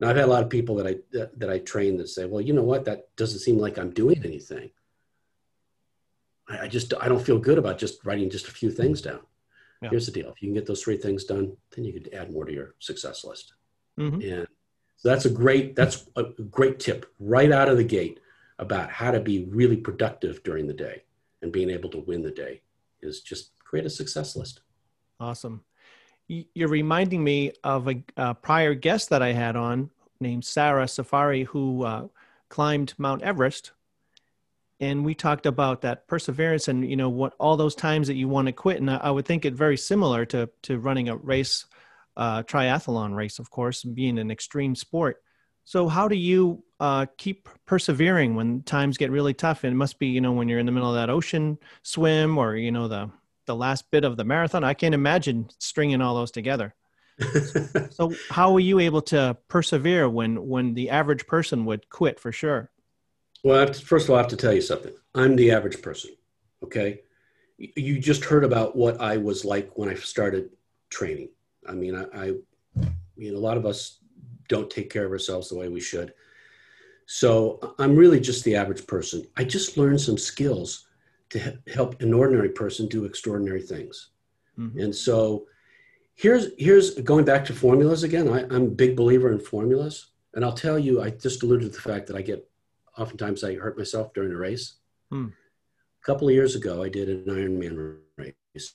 Now, 0.00 0.10
I've 0.10 0.16
had 0.16 0.26
a 0.26 0.28
lot 0.28 0.42
of 0.42 0.50
people 0.50 0.76
that 0.76 0.86
I 0.86 0.96
that, 1.12 1.38
that 1.38 1.50
I 1.50 1.58
train 1.58 1.96
that 1.98 2.08
say, 2.08 2.24
"Well, 2.24 2.40
you 2.40 2.52
know 2.52 2.62
what? 2.62 2.84
That 2.84 3.14
doesn't 3.16 3.40
seem 3.40 3.58
like 3.58 3.78
I'm 3.78 3.90
doing 3.90 4.20
anything. 4.24 4.70
I, 6.48 6.60
I 6.60 6.68
just 6.68 6.94
I 7.00 7.08
don't 7.08 7.24
feel 7.24 7.38
good 7.38 7.58
about 7.58 7.78
just 7.78 8.04
writing 8.04 8.30
just 8.30 8.48
a 8.48 8.52
few 8.52 8.70
things 8.70 9.00
down." 9.00 9.20
Yeah. 9.82 9.90
Here's 9.90 10.06
the 10.06 10.12
deal: 10.12 10.30
if 10.30 10.40
you 10.40 10.48
can 10.48 10.54
get 10.54 10.66
those 10.66 10.82
three 10.82 10.96
things 10.96 11.24
done, 11.24 11.56
then 11.74 11.84
you 11.84 11.92
could 11.92 12.12
add 12.14 12.32
more 12.32 12.44
to 12.44 12.52
your 12.52 12.74
success 12.78 13.24
list. 13.24 13.54
Mm-hmm. 13.98 14.20
And 14.20 14.46
so 14.96 15.08
that's 15.08 15.24
a 15.24 15.30
great 15.30 15.74
that's 15.74 16.06
a 16.16 16.24
great 16.24 16.78
tip 16.78 17.06
right 17.18 17.50
out 17.50 17.68
of 17.68 17.76
the 17.76 17.84
gate 17.84 18.20
about 18.58 18.90
how 18.90 19.10
to 19.10 19.20
be 19.20 19.44
really 19.46 19.76
productive 19.76 20.42
during 20.44 20.66
the 20.66 20.72
day 20.72 21.02
and 21.42 21.52
being 21.52 21.70
able 21.70 21.90
to 21.90 21.98
win 21.98 22.22
the 22.22 22.30
day 22.30 22.62
is 23.02 23.20
just 23.20 23.50
create 23.58 23.84
a 23.84 23.90
success 23.90 24.36
list. 24.36 24.60
Awesome. 25.18 25.64
you're 26.28 26.68
reminding 26.68 27.22
me 27.22 27.52
of 27.64 27.88
a, 27.88 28.02
a, 28.16 28.34
prior 28.34 28.74
guest 28.74 29.10
that 29.10 29.22
I 29.22 29.32
had 29.32 29.56
on 29.56 29.90
named 30.20 30.44
Sarah 30.44 30.88
Safari, 30.88 31.44
who 31.44 31.84
uh, 31.84 32.06
climbed 32.48 32.94
Mount 32.98 33.22
Everest. 33.22 33.72
And 34.82 35.04
we 35.04 35.14
talked 35.14 35.46
about 35.46 35.82
that 35.82 36.08
perseverance 36.08 36.66
and, 36.66 36.90
you 36.90 36.96
know, 36.96 37.08
what 37.08 37.34
all 37.38 37.56
those 37.56 37.76
times 37.76 38.08
that 38.08 38.16
you 38.16 38.26
want 38.26 38.46
to 38.46 38.52
quit. 38.52 38.78
And 38.80 38.90
I, 38.90 38.96
I 38.96 39.10
would 39.12 39.24
think 39.24 39.44
it 39.44 39.54
very 39.54 39.76
similar 39.76 40.26
to, 40.26 40.50
to 40.64 40.80
running 40.80 41.08
a 41.08 41.16
race, 41.16 41.66
uh, 42.16 42.42
triathlon 42.42 43.14
race, 43.14 43.38
of 43.38 43.48
course, 43.48 43.84
being 43.84 44.18
an 44.18 44.32
extreme 44.32 44.74
sport. 44.74 45.22
So 45.64 45.86
how 45.86 46.08
do 46.08 46.16
you 46.16 46.64
uh, 46.80 47.06
keep 47.16 47.48
persevering 47.64 48.34
when 48.34 48.64
times 48.64 48.98
get 48.98 49.12
really 49.12 49.34
tough? 49.34 49.62
And 49.62 49.72
it 49.72 49.76
must 49.76 50.00
be, 50.00 50.08
you 50.08 50.20
know, 50.20 50.32
when 50.32 50.48
you're 50.48 50.58
in 50.58 50.66
the 50.66 50.72
middle 50.72 50.90
of 50.90 50.96
that 50.96 51.10
ocean 51.10 51.58
swim 51.84 52.36
or, 52.36 52.56
you 52.56 52.72
know, 52.72 52.88
the 52.88 53.08
the 53.46 53.54
last 53.54 53.88
bit 53.92 54.04
of 54.04 54.16
the 54.16 54.24
marathon. 54.24 54.64
I 54.64 54.74
can't 54.74 54.94
imagine 54.94 55.48
stringing 55.58 56.00
all 56.00 56.14
those 56.14 56.30
together. 56.30 56.74
so 57.90 58.12
how 58.30 58.52
were 58.52 58.60
you 58.60 58.80
able 58.80 59.02
to 59.02 59.36
persevere 59.48 60.08
when 60.08 60.48
when 60.48 60.74
the 60.74 60.90
average 60.90 61.26
person 61.28 61.64
would 61.66 61.88
quit 61.88 62.18
for 62.18 62.32
sure? 62.32 62.70
Well, 63.42 63.66
to, 63.66 63.84
first 63.84 64.06
of 64.06 64.10
all, 64.10 64.16
I 64.16 64.20
have 64.20 64.30
to 64.30 64.36
tell 64.36 64.52
you 64.52 64.60
something. 64.60 64.92
I'm 65.14 65.36
the 65.36 65.50
average 65.50 65.82
person. 65.82 66.10
Okay, 66.62 67.00
you 67.58 67.98
just 67.98 68.24
heard 68.24 68.44
about 68.44 68.76
what 68.76 69.00
I 69.00 69.16
was 69.16 69.44
like 69.44 69.76
when 69.76 69.88
I 69.88 69.94
started 69.94 70.50
training. 70.90 71.28
I 71.68 71.72
mean, 71.72 71.94
I, 71.96 72.04
I 72.28 72.32
mean, 73.16 73.34
a 73.34 73.38
lot 73.38 73.56
of 73.56 73.66
us 73.66 73.98
don't 74.48 74.70
take 74.70 74.90
care 74.90 75.04
of 75.04 75.12
ourselves 75.12 75.48
the 75.48 75.56
way 75.56 75.68
we 75.68 75.80
should. 75.80 76.12
So 77.06 77.74
I'm 77.78 77.96
really 77.96 78.20
just 78.20 78.44
the 78.44 78.56
average 78.56 78.86
person. 78.86 79.24
I 79.36 79.44
just 79.44 79.76
learned 79.76 80.00
some 80.00 80.18
skills 80.18 80.86
to 81.30 81.58
help 81.72 82.00
an 82.00 82.14
ordinary 82.14 82.50
person 82.50 82.88
do 82.88 83.04
extraordinary 83.04 83.62
things. 83.62 84.10
Mm-hmm. 84.58 84.78
And 84.78 84.94
so 84.94 85.46
here's 86.14 86.48
here's 86.58 86.94
going 87.00 87.24
back 87.24 87.44
to 87.46 87.54
formulas 87.54 88.02
again. 88.02 88.28
I, 88.28 88.42
am 88.42 88.64
a 88.64 88.68
big 88.68 88.96
believer 88.96 89.32
in 89.32 89.38
formulas. 89.38 90.10
And 90.34 90.44
I'll 90.44 90.52
tell 90.52 90.78
you, 90.78 91.02
I 91.02 91.10
just 91.10 91.42
alluded 91.42 91.72
to 91.72 91.76
the 91.76 91.82
fact 91.82 92.06
that 92.06 92.16
I 92.16 92.22
get 92.22 92.48
oftentimes 92.96 93.44
I 93.44 93.54
hurt 93.54 93.78
myself 93.78 94.12
during 94.12 94.32
a 94.32 94.36
race. 94.36 94.74
Hmm. 95.10 95.28
A 96.02 96.06
couple 96.06 96.28
of 96.28 96.34
years 96.34 96.56
ago, 96.56 96.82
I 96.82 96.88
did 96.88 97.08
an 97.08 97.24
Ironman 97.24 97.98
race. 98.16 98.74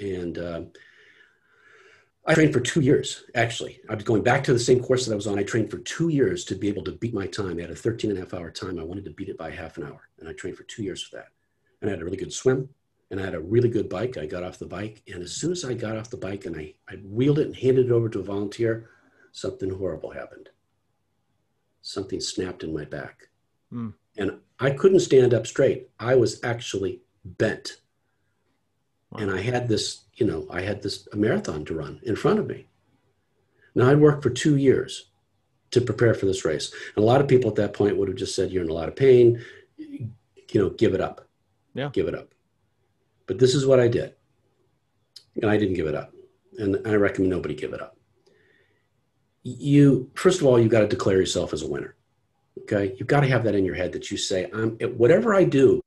And 0.00 0.38
uh, 0.38 0.62
I 2.26 2.34
trained 2.34 2.52
for 2.52 2.60
two 2.60 2.80
years, 2.80 3.24
actually. 3.34 3.80
I 3.88 3.94
was 3.94 4.04
going 4.04 4.22
back 4.22 4.44
to 4.44 4.52
the 4.52 4.58
same 4.58 4.80
course 4.80 5.06
that 5.06 5.12
I 5.12 5.16
was 5.16 5.26
on. 5.26 5.38
I 5.38 5.42
trained 5.42 5.70
for 5.70 5.78
two 5.78 6.08
years 6.08 6.44
to 6.46 6.54
be 6.54 6.68
able 6.68 6.84
to 6.84 6.92
beat 6.92 7.12
my 7.12 7.26
time. 7.26 7.58
I 7.58 7.62
had 7.62 7.70
a 7.70 7.74
13 7.74 8.10
and 8.10 8.18
a 8.18 8.22
half 8.22 8.34
hour 8.34 8.50
time. 8.50 8.78
I 8.78 8.84
wanted 8.84 9.04
to 9.06 9.10
beat 9.10 9.28
it 9.28 9.38
by 9.38 9.50
half 9.50 9.76
an 9.76 9.84
hour. 9.84 10.08
And 10.18 10.28
I 10.28 10.32
trained 10.32 10.56
for 10.56 10.64
two 10.64 10.82
years 10.82 11.02
for 11.02 11.16
that. 11.16 11.28
And 11.80 11.90
I 11.90 11.92
had 11.92 12.02
a 12.02 12.04
really 12.04 12.16
good 12.16 12.32
swim 12.32 12.68
and 13.10 13.20
I 13.20 13.24
had 13.24 13.34
a 13.34 13.40
really 13.40 13.68
good 13.68 13.88
bike. 13.88 14.16
I 14.16 14.26
got 14.26 14.44
off 14.44 14.58
the 14.58 14.66
bike. 14.66 15.02
And 15.12 15.22
as 15.22 15.32
soon 15.32 15.52
as 15.52 15.64
I 15.64 15.74
got 15.74 15.96
off 15.96 16.10
the 16.10 16.16
bike 16.16 16.46
and 16.46 16.56
I, 16.56 16.74
I 16.88 16.96
wheeled 16.96 17.38
it 17.38 17.46
and 17.46 17.56
handed 17.56 17.86
it 17.86 17.92
over 17.92 18.08
to 18.08 18.20
a 18.20 18.24
volunteer, 18.24 18.90
something 19.32 19.70
horrible 19.70 20.10
happened. 20.10 20.50
Something 21.82 22.20
snapped 22.20 22.62
in 22.62 22.74
my 22.74 22.84
back. 22.84 23.28
Mm. 23.72 23.94
And 24.16 24.38
I 24.58 24.70
couldn't 24.70 25.00
stand 25.00 25.32
up 25.32 25.46
straight. 25.46 25.88
I 25.98 26.14
was 26.14 26.42
actually 26.42 27.00
bent. 27.24 27.80
Wow. 29.10 29.22
And 29.22 29.30
I 29.30 29.40
had 29.40 29.68
this 29.68 30.04
you 30.20 30.26
know, 30.26 30.46
I 30.50 30.60
had 30.60 30.82
this 30.82 31.08
a 31.12 31.16
marathon 31.16 31.64
to 31.64 31.74
run 31.74 31.98
in 32.02 32.14
front 32.14 32.38
of 32.38 32.46
me. 32.46 32.66
Now 33.74 33.90
I'd 33.90 34.00
worked 34.00 34.22
for 34.22 34.30
two 34.30 34.56
years 34.56 35.06
to 35.70 35.80
prepare 35.80 36.14
for 36.14 36.26
this 36.26 36.44
race. 36.44 36.72
And 36.94 37.02
a 37.02 37.06
lot 37.06 37.20
of 37.20 37.28
people 37.28 37.48
at 37.48 37.56
that 37.56 37.72
point 37.72 37.96
would 37.96 38.08
have 38.08 38.18
just 38.18 38.34
said, 38.34 38.50
you're 38.50 38.62
in 38.62 38.68
a 38.68 38.74
lot 38.74 38.88
of 38.88 38.96
pain, 38.96 39.42
you 39.78 40.10
know, 40.54 40.70
give 40.70 40.94
it 40.94 41.00
up. 41.00 41.26
Yeah. 41.74 41.88
Give 41.92 42.06
it 42.06 42.14
up. 42.14 42.34
But 43.26 43.38
this 43.38 43.54
is 43.54 43.66
what 43.66 43.80
I 43.80 43.88
did. 43.88 44.14
And 45.40 45.50
I 45.50 45.56
didn't 45.56 45.74
give 45.74 45.86
it 45.86 45.94
up. 45.94 46.12
And 46.58 46.86
I 46.86 46.94
recommend 46.94 47.30
nobody 47.30 47.54
give 47.54 47.72
it 47.72 47.80
up. 47.80 47.96
You, 49.42 50.10
first 50.14 50.40
of 50.40 50.46
all, 50.46 50.60
you've 50.60 50.70
got 50.70 50.80
to 50.80 50.88
declare 50.88 51.18
yourself 51.18 51.52
as 51.52 51.62
a 51.62 51.68
winner. 51.68 51.94
Okay. 52.62 52.94
You've 52.98 53.08
got 53.08 53.20
to 53.20 53.28
have 53.28 53.44
that 53.44 53.54
in 53.54 53.64
your 53.64 53.74
head 53.74 53.92
that 53.92 54.10
you 54.10 54.16
say, 54.16 54.50
I'm, 54.52 54.72
whatever 54.96 55.34
I 55.34 55.44
do, 55.44 55.80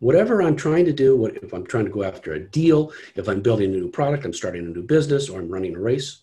whatever 0.00 0.42
I'm 0.42 0.56
trying 0.56 0.86
to 0.86 0.92
do, 0.92 1.16
what, 1.16 1.36
if 1.36 1.52
I'm 1.52 1.66
trying 1.66 1.84
to 1.84 1.90
go 1.90 2.02
after 2.02 2.32
a 2.32 2.40
deal, 2.40 2.92
if 3.14 3.28
I'm 3.28 3.42
building 3.42 3.72
a 3.72 3.76
new 3.76 3.90
product, 3.90 4.24
I'm 4.24 4.32
starting 4.32 4.66
a 4.66 4.70
new 4.70 4.82
business, 4.82 5.28
or 5.28 5.40
I'm 5.40 5.48
running 5.48 5.76
a 5.76 5.78
race, 5.78 6.22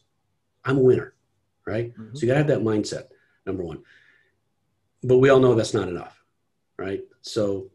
I'm 0.65 0.77
a 0.77 0.81
winner, 0.81 1.13
right? 1.65 1.93
Mm-hmm. 1.93 2.15
So 2.15 2.21
you 2.21 2.27
gotta 2.27 2.39
have 2.39 2.47
that 2.47 2.59
mindset, 2.59 3.05
number 3.45 3.63
one. 3.63 3.83
But 5.03 5.19
we 5.19 5.29
all 5.29 5.39
know 5.39 5.55
that's 5.55 5.75
not 5.75 5.87
enough, 5.87 6.21
right? 6.77 7.01
So 7.21 7.69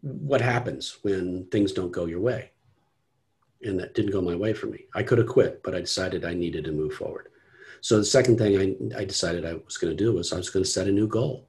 what 0.00 0.40
happens 0.40 0.98
when 1.02 1.46
things 1.46 1.72
don't 1.72 1.92
go 1.92 2.06
your 2.06 2.20
way? 2.20 2.50
And 3.62 3.78
that 3.80 3.94
didn't 3.94 4.12
go 4.12 4.20
my 4.20 4.34
way 4.34 4.54
for 4.54 4.66
me. 4.66 4.86
I 4.94 5.02
could 5.02 5.18
have 5.18 5.28
quit, 5.28 5.62
but 5.62 5.74
I 5.74 5.80
decided 5.80 6.24
I 6.24 6.34
needed 6.34 6.64
to 6.64 6.72
move 6.72 6.94
forward. 6.94 7.28
So 7.80 7.98
the 7.98 8.04
second 8.04 8.38
thing 8.38 8.86
I, 8.94 9.00
I 9.00 9.04
decided 9.04 9.44
I 9.44 9.54
was 9.54 9.78
going 9.78 9.96
to 9.96 10.04
do 10.04 10.12
was 10.12 10.32
I 10.32 10.36
was 10.36 10.50
going 10.50 10.64
to 10.64 10.70
set 10.70 10.88
a 10.88 10.92
new 10.92 11.06
goal. 11.06 11.48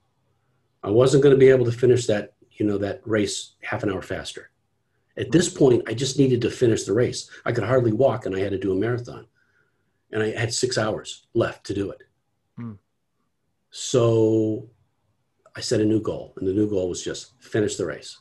I 0.84 0.90
wasn't 0.90 1.24
going 1.24 1.36
to 1.36 1.40
be 1.40 1.50
able 1.50 1.66
to 1.66 1.72
finish 1.72 2.08
that 2.08 2.34
you 2.60 2.66
know, 2.66 2.78
that 2.78 3.02
race 3.06 3.56
half 3.62 3.84
an 3.84 3.90
hour 3.90 4.02
faster. 4.02 4.52
At 5.18 5.32
this 5.32 5.50
point, 5.50 5.84
I 5.88 5.94
just 5.94 6.20
needed 6.20 6.42
to 6.42 6.52
finish 6.52 6.84
the 6.84 6.94
race. 6.94 7.30
I 7.46 7.52
could 7.52 7.64
hardly 7.64 7.94
walk 7.94 8.26
and 8.26 8.36
I 8.36 8.40
had 8.40 8.52
to 8.52 8.60
do 8.60 8.74
a 8.74 8.76
marathon. 8.76 9.26
And 10.12 10.22
I 10.22 10.32
had 10.32 10.54
six 10.54 10.78
hours 10.78 11.28
left 11.34 11.66
to 11.68 11.74
do 11.74 11.92
it. 11.92 12.04
Hmm. 12.58 12.74
So 13.72 14.70
I 15.56 15.62
set 15.62 15.82
a 15.82 15.86
new 15.86 16.02
goal, 16.02 16.34
and 16.38 16.48
the 16.48 16.54
new 16.54 16.70
goal 16.70 16.90
was 16.90 17.04
just 17.04 17.40
finish 17.42 17.76
the 17.76 17.86
race. 17.86 18.18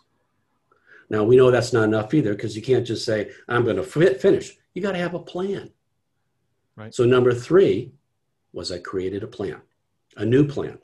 Now 1.08 1.24
we 1.24 1.36
know 1.36 1.50
that's 1.50 1.72
not 1.72 1.84
enough 1.84 2.12
either 2.12 2.34
because 2.34 2.54
you 2.54 2.62
can't 2.62 2.86
just 2.86 3.06
say, 3.06 3.30
I'm 3.48 3.64
going 3.64 3.76
to 3.76 3.82
finish. 3.82 4.56
You 4.74 4.82
got 4.82 4.92
to 4.92 4.98
have 4.98 5.14
a 5.14 5.18
plan. 5.18 5.70
Right. 6.76 6.94
So, 6.94 7.04
number 7.04 7.32
three 7.32 7.92
was 8.58 8.72
I 8.72 8.78
created 8.78 9.22
a 9.22 9.28
plan, 9.28 9.60
a 10.16 10.24
new 10.24 10.44
plan. 10.44 10.78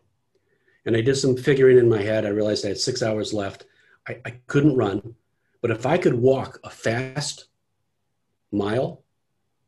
And 0.87 0.97
I 0.97 1.01
did 1.01 1.17
some 1.17 1.37
figuring 1.37 1.77
in 1.77 1.89
my 1.89 2.01
head. 2.01 2.25
I 2.25 2.29
realized 2.29 2.65
I 2.65 2.69
had 2.69 2.79
six 2.79 3.03
hours 3.03 3.35
left. 3.35 3.67
I, 4.09 4.21
I 4.25 4.31
couldn't 4.47 4.77
run, 4.77 5.17
but 5.61 5.73
if 5.73 5.85
I 5.85 5.99
could 5.99 6.15
walk 6.15 6.61
a 6.63 6.71
fast 6.71 7.47
mile, 8.53 9.03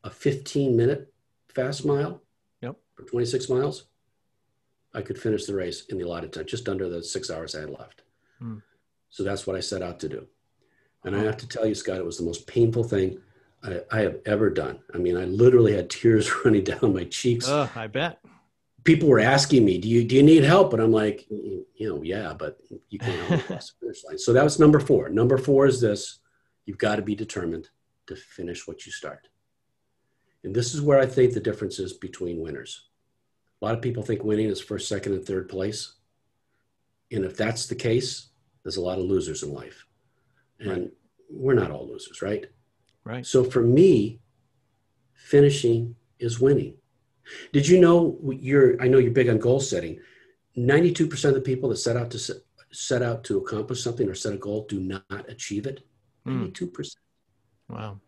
a 0.05 0.11
15 0.11 0.77
minute 0.77 1.12
fast 1.49 1.85
mile 1.85 2.23
yep. 2.62 2.77
for 2.95 3.03
26 3.03 3.49
miles, 3.49 3.87
I 4.95 5.03
could 5.03 5.19
finish 5.19 5.45
the 5.45 5.55
race 5.57 5.87
in 5.88 5.99
the 5.99 6.05
allotted 6.05 6.33
time, 6.33 6.47
just 6.47 6.69
under 6.69 6.88
the 6.88 7.03
six 7.03 7.29
hours 7.29 7.57
I 7.57 7.61
had 7.62 7.71
left. 7.71 8.03
Hmm. 8.38 8.59
So 9.11 9.25
that's 9.25 9.49
what 9.49 9.57
I 9.57 9.61
set 9.61 9.83
out 9.83 9.99
to 10.01 10.09
do. 10.09 10.27
And 11.05 11.16
I 11.16 11.21
have 11.21 11.37
to 11.38 11.49
tell 11.49 11.66
you, 11.66 11.75
Scott, 11.75 11.99
it 11.99 12.05
was 12.05 12.19
the 12.19 12.25
most 12.25 12.47
painful 12.47 12.85
thing 12.85 13.19
I, 13.62 13.81
I 13.90 14.01
have 14.01 14.19
ever 14.27 14.51
done. 14.51 14.81
I 14.95 14.99
mean, 14.99 15.16
I 15.16 15.25
literally 15.25 15.75
had 15.75 15.90
tears 15.90 16.31
running 16.45 16.64
down 16.64 16.95
my 16.95 17.05
cheeks. 17.05 17.49
Uh, 17.49 17.69
I 17.75 17.87
bet 17.87 18.21
people 18.87 19.09
were 19.09 19.21
asking 19.21 19.64
me, 19.64 19.77
"Do 19.77 19.88
you 19.88 20.05
do 20.05 20.16
you 20.16 20.23
need 20.23 20.45
help?" 20.45 20.73
And 20.73 20.81
I'm 20.81 20.92
like, 20.92 21.27
you 21.29 21.66
know, 21.81 22.03
yeah, 22.03 22.33
but 22.33 22.59
you 22.88 22.99
can't 22.99 23.21
help 23.27 23.40
across 23.42 23.73
the 23.81 23.87
finish 23.87 24.05
line. 24.05 24.19
So 24.19 24.33
that 24.33 24.45
was 24.45 24.59
number 24.59 24.81
four. 24.81 25.11
Number 25.11 25.37
four 25.37 25.66
is 25.66 25.81
this: 25.81 26.21
you've 26.64 26.79
got 26.79 26.97
to 26.97 27.03
be 27.03 27.14
determined 27.14 27.69
to 28.07 28.16
finish 28.16 28.66
what 28.66 28.87
you 28.87 28.92
start. 28.92 29.29
And 30.45 30.55
this 30.55 30.75
is 30.75 30.81
where 30.81 31.01
I 31.01 31.07
think 31.07 31.35
the 31.35 31.40
difference 31.40 31.79
is 31.79 31.92
between 31.92 32.40
winners. 32.40 32.88
A 33.61 33.64
lot 33.64 33.75
of 33.75 33.83
people 33.83 34.03
think 34.03 34.23
winning 34.23 34.49
is 34.49 34.61
first, 34.61 34.88
second, 34.88 35.12
and 35.12 35.27
third 35.27 35.49
place. 35.49 35.95
And 37.11 37.25
if 37.25 37.37
that's 37.37 37.66
the 37.66 37.75
case, 37.75 38.29
there's 38.62 38.77
a 38.77 38.83
lot 38.83 38.99
of 38.99 39.05
losers 39.05 39.42
in 39.42 39.53
life. 39.53 39.87
And 40.61 40.69
right. 40.69 40.90
we're 41.31 41.55
not 41.55 41.71
all 41.71 41.88
losers, 41.88 42.23
right? 42.23 42.47
Right. 43.07 43.25
So 43.25 43.45
for 43.45 43.62
me, 43.62 44.19
finishing 45.14 45.95
is 46.19 46.40
winning. 46.40 46.75
Did 47.53 47.69
you 47.69 47.81
know 47.81 48.19
you're, 48.33 48.83
I 48.83 48.88
know 48.88 48.99
you're 48.99 49.12
big 49.12 49.29
on 49.29 49.38
goal 49.38 49.61
setting. 49.61 50.01
92% 50.59 51.25
of 51.25 51.35
the 51.35 51.40
people 51.40 51.69
that 51.69 51.77
set 51.77 51.97
out 51.97 52.11
to 52.11 52.19
set, 52.73 53.03
out 53.03 53.23
to 53.25 53.38
accomplish 53.38 53.81
something 53.81 54.09
or 54.09 54.14
set 54.16 54.33
a 54.33 54.37
goal 54.37 54.66
do 54.69 54.81
not 54.81 55.05
achieve 55.29 55.66
it. 55.66 55.87
92%. 56.27 56.73
Mm. 56.73 56.97
Wow. 57.69 58.01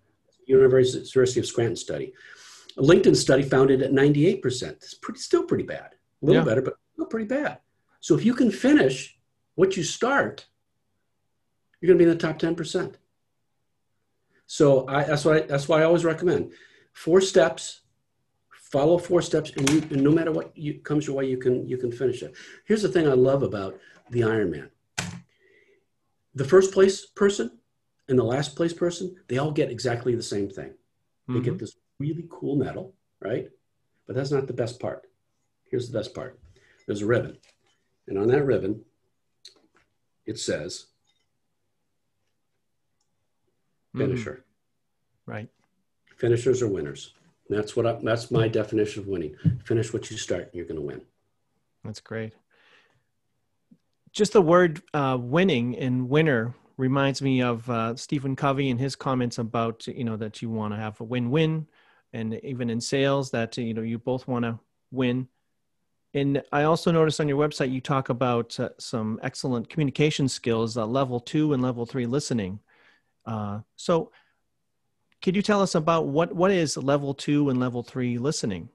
University 0.47 1.41
of 1.41 1.47
Scranton 1.47 1.77
study. 1.77 2.13
A 2.77 2.83
LinkedIn 2.83 3.15
study 3.15 3.45
found 3.45 3.71
it 3.71 3.83
at 3.83 3.93
98%. 3.93 4.63
It's 4.63 4.95
pretty, 4.95 5.21
still 5.21 5.45
pretty 5.45 5.65
bad. 5.65 5.95
A 6.23 6.27
little 6.27 6.43
yeah. 6.43 6.49
better, 6.49 6.63
but 6.63 6.75
still 6.95 7.07
pretty 7.07 7.27
bad. 7.29 7.59
So 8.01 8.17
if 8.17 8.25
you 8.25 8.35
can 8.35 8.51
finish 8.51 9.17
what 9.55 9.77
you 9.77 9.85
start, 9.85 10.47
you're 11.81 11.87
going 11.87 11.99
to 11.99 12.05
be 12.05 12.11
in 12.11 12.17
the 12.17 12.21
top 12.21 12.41
10%. 12.41 12.97
So 14.49 14.89
I, 14.89 15.05
that's 15.05 15.27
why 15.27 15.41
that's 15.43 15.69
why 15.69 15.81
I 15.81 15.85
always 15.85 16.05
recommend 16.05 16.53
four 16.93 17.21
steps 17.21 17.83
follow 18.51 18.99
four 18.99 19.23
steps 19.23 19.51
and, 19.57 19.69
you, 19.71 19.81
and 19.91 20.03
no 20.03 20.11
matter 20.11 20.31
what 20.31 20.57
you, 20.57 20.75
comes 20.81 21.07
your 21.07 21.17
way 21.17 21.27
you 21.27 21.39
can 21.39 21.67
you 21.67 21.77
can 21.77 21.93
finish 21.93 22.23
it. 22.23 22.35
Here's 22.65 22.83
the 22.83 22.89
thing 22.89 23.07
i 23.07 23.13
love 23.13 23.43
about 23.43 23.79
the 24.11 24.21
ironman 24.21 24.71
the 26.35 26.45
first 26.45 26.73
place 26.73 27.07
person 27.07 27.59
and 28.09 28.19
the 28.19 28.25
last 28.25 28.57
place 28.57 28.73
person 28.73 29.15
they 29.29 29.39
all 29.39 29.53
get 29.53 29.71
exactly 29.71 30.15
the 30.15 30.23
same 30.23 30.49
thing. 30.49 30.73
They 31.27 31.35
mm-hmm. 31.35 31.43
get 31.43 31.59
this 31.59 31.77
really 31.99 32.27
cool 32.31 32.57
medal 32.57 32.95
right? 33.21 33.49
But 34.07 34.17
that's 34.17 34.31
not 34.31 34.47
the 34.47 34.53
best 34.55 34.81
part. 34.81 35.03
Here's 35.71 35.91
the 35.91 35.99
best 35.99 36.15
part. 36.15 36.39
There's 36.87 37.03
a 37.03 37.07
ribbon 37.07 37.37
and 38.07 38.19
on 38.19 38.29
that 38.29 38.45
ribbon 38.47 38.83
it 40.25 40.39
says 40.39 40.87
mm-hmm. 43.99 44.11
finisher 44.11 44.45
Right. 45.29 45.51
Finishers 46.17 46.63
are 46.63 46.69
winners. 46.69 47.13
That's 47.51 47.77
what 47.77 47.87
I, 47.87 47.93
that's 48.03 48.31
my 48.31 48.49
definition 48.49 49.03
of 49.03 49.09
winning. 49.09 49.37
Finish 49.65 49.93
what 49.93 50.11
you 50.11 50.17
start, 50.17 50.45
and 50.45 50.55
you're 50.55 50.65
going 50.65 50.81
to 50.81 50.83
win. 50.83 51.03
That's 51.85 52.01
great. 52.01 52.33
Just 54.11 54.33
the 54.33 54.41
word 54.41 54.83
uh, 54.95 55.19
winning 55.21 55.77
and 55.77 56.09
winner 56.09 56.55
reminds 56.79 57.21
me 57.21 57.43
of 57.43 57.69
uh, 57.69 57.95
Stephen 57.95 58.37
Covey 58.37 58.71
and 58.71 58.81
his 58.81 58.97
comments 58.97 59.37
about 59.37 59.87
you 59.87 60.05
know 60.05 60.17
that 60.17 60.41
you 60.41 60.49
want 60.49 60.73
to 60.73 60.81
have 60.81 60.99
a 61.01 61.05
win-win, 61.05 61.67
and 62.15 62.41
even 62.43 62.71
in 62.71 62.81
sales 62.81 63.31
that 63.33 63.59
you 63.59 63.75
know 63.75 63.83
you 63.83 63.99
both 63.99 64.27
want 64.27 64.47
to 64.47 64.59
win. 64.91 65.29
And 66.15 66.43
I 66.53 66.63
also 66.63 66.91
noticed 66.91 67.21
on 67.21 67.29
your 67.29 67.39
website 67.39 67.71
you 67.71 67.83
talk 67.83 68.09
about 68.09 68.59
uh, 68.59 68.71
some 68.79 69.21
excellent 69.23 69.69
communication 69.69 70.27
skills, 70.27 70.79
uh, 70.79 70.87
level 70.87 71.21
two 71.21 71.53
and 71.53 71.63
level 71.63 71.85
three 71.85 72.07
listening. 72.07 72.61
Uh, 73.29 73.61
so, 73.77 74.11
could 75.21 75.37
you 75.37 75.43
tell 75.43 75.61
us 75.61 75.75
about 75.75 76.07
what 76.07 76.35
what 76.35 76.51
is 76.51 76.77
level 76.77 77.13
two 77.13 77.51
and 77.51 77.61
level 77.61 77.83
three 77.83 78.17
listening? 78.17 78.71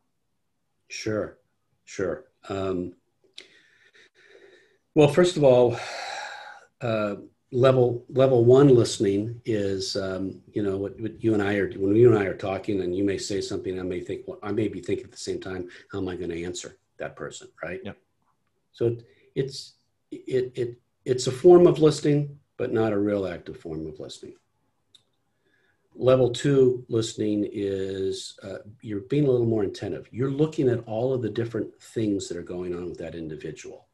Sure, 0.89 1.37
sure. 1.85 2.25
Um, 2.49 2.93
well, 4.93 5.07
first 5.07 5.37
of 5.37 5.43
all, 5.43 5.75
uh, 6.81 7.15
level 7.51 8.05
level 8.09 8.45
one 8.45 8.67
listening 8.67 9.41
is 9.43 9.95
um, 9.95 10.39
you 10.51 10.61
know 10.61 10.77
what, 10.77 10.99
what, 10.99 11.23
you 11.23 11.33
and 11.33 11.41
I 11.41 11.55
are 11.55 11.71
when 11.71 11.95
you 11.95 12.13
and 12.13 12.19
I 12.19 12.25
are 12.25 12.37
talking, 12.37 12.81
and 12.81 12.95
you 12.95 13.03
may 13.03 13.17
say 13.17 13.41
something, 13.41 13.79
I 13.79 13.83
may 13.83 14.01
think, 14.01 14.27
well, 14.27 14.37
I 14.43 14.51
may 14.51 14.67
be 14.67 14.81
thinking 14.81 15.05
at 15.05 15.11
the 15.11 15.17
same 15.17 15.41
time, 15.41 15.67
how 15.91 15.97
am 15.97 16.07
I 16.07 16.15
going 16.15 16.29
to 16.29 16.43
answer 16.43 16.77
that 16.97 17.15
person, 17.15 17.47
right? 17.63 17.79
Yep. 17.83 17.97
So 18.71 18.85
it, 18.85 19.07
it's 19.33 19.73
it 20.11 20.51
it 20.53 20.79
it's 21.05 21.25
a 21.25 21.31
form 21.31 21.65
of 21.65 21.79
listening, 21.79 22.37
but 22.57 22.71
not 22.71 22.93
a 22.93 22.99
real 22.99 23.25
active 23.25 23.57
form 23.57 23.87
of 23.87 23.99
listening. 23.99 24.35
Level 25.95 26.31
two 26.31 26.83
listening 26.89 27.47
is 27.51 28.37
uh, 28.41 28.57
you're 28.81 29.01
being 29.01 29.27
a 29.27 29.31
little 29.31 29.47
more 29.47 29.63
attentive. 29.63 30.07
You're 30.11 30.31
looking 30.31 30.67
at 30.69 30.83
all 30.87 31.13
of 31.13 31.21
the 31.21 31.29
different 31.29 31.69
things 31.81 32.27
that 32.27 32.37
are 32.37 32.43
going 32.43 32.75
on 32.75 32.89
with 32.89 32.97
that 32.97 33.15
individual. 33.15 33.87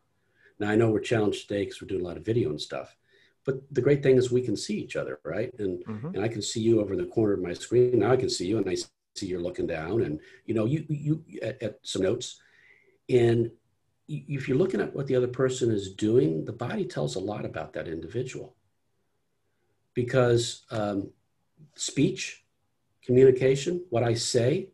Now, 0.60 0.70
I 0.70 0.76
know 0.76 0.90
we're 0.90 1.00
challenged 1.00 1.48
today 1.48 1.66
because 1.66 1.82
we're 1.82 1.88
doing 1.88 2.02
a 2.02 2.08
lot 2.08 2.18
of 2.18 2.26
video 2.26 2.50
and 2.50 2.60
stuff, 2.60 2.96
but 3.46 3.62
the 3.72 3.82
great 3.82 4.02
thing 4.02 4.18
is 4.18 4.32
we 4.32 4.42
can 4.42 4.56
see 4.56 4.78
each 4.80 4.96
other, 4.96 5.20
right? 5.24 5.54
And 5.60 5.86
mm-hmm. 5.86 6.16
and 6.16 6.24
I 6.24 6.28
can 6.28 6.42
see 6.42 6.62
you 6.62 6.82
over 6.82 6.94
in 6.94 7.00
the 7.00 7.06
corner 7.06 7.34
of 7.34 7.42
my 7.42 7.54
screen. 7.54 8.00
Now 8.00 8.12
I 8.12 8.18
can 8.18 8.30
see 8.30 8.48
you, 8.48 8.58
and 8.58 8.70
I 8.70 8.76
see 8.76 9.28
you're 9.28 9.42
looking 9.42 9.68
down, 9.68 10.02
and 10.04 10.20
you 10.46 10.54
know 10.54 10.66
you 10.66 10.86
you 10.88 11.24
at, 11.42 11.62
at 11.62 11.80
some 11.84 12.04
notes, 12.04 12.42
and 13.10 13.52
if 14.08 14.48
you're 14.48 14.58
looking 14.58 14.82
at 14.82 14.96
what 14.96 15.08
the 15.08 15.16
other 15.16 15.28
person 15.28 15.72
is 15.72 15.94
doing, 15.94 16.46
the 16.46 16.52
body 16.52 16.86
tells 16.86 17.16
a 17.16 17.20
lot 17.20 17.46
about 17.46 17.74
that 17.74 17.88
individual. 17.88 18.56
Because 19.94 20.64
um, 20.72 21.12
speech, 21.76 22.44
communication, 23.04 23.84
what 23.90 24.04
I 24.04 24.14
say 24.14 24.70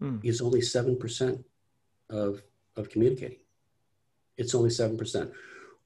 mm. 0.00 0.20
is 0.24 0.40
only 0.40 0.60
7% 0.60 1.44
of, 2.10 2.42
of 2.76 2.88
communicating. 2.88 3.38
It's 4.36 4.54
only 4.54 4.70
7%. 4.70 5.32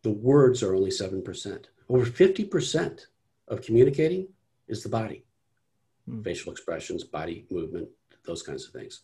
The 0.02 0.10
words 0.10 0.62
are 0.62 0.74
only 0.74 0.90
7%. 0.90 1.64
Over 1.88 2.04
50% 2.04 3.06
of 3.48 3.62
communicating 3.62 4.28
is 4.68 4.82
the 4.82 4.88
body, 4.88 5.24
mm. 6.08 6.22
facial 6.24 6.52
expressions, 6.52 7.04
body 7.04 7.46
movement, 7.50 7.88
those 8.24 8.42
kinds 8.42 8.66
of 8.66 8.72
things. 8.72 9.02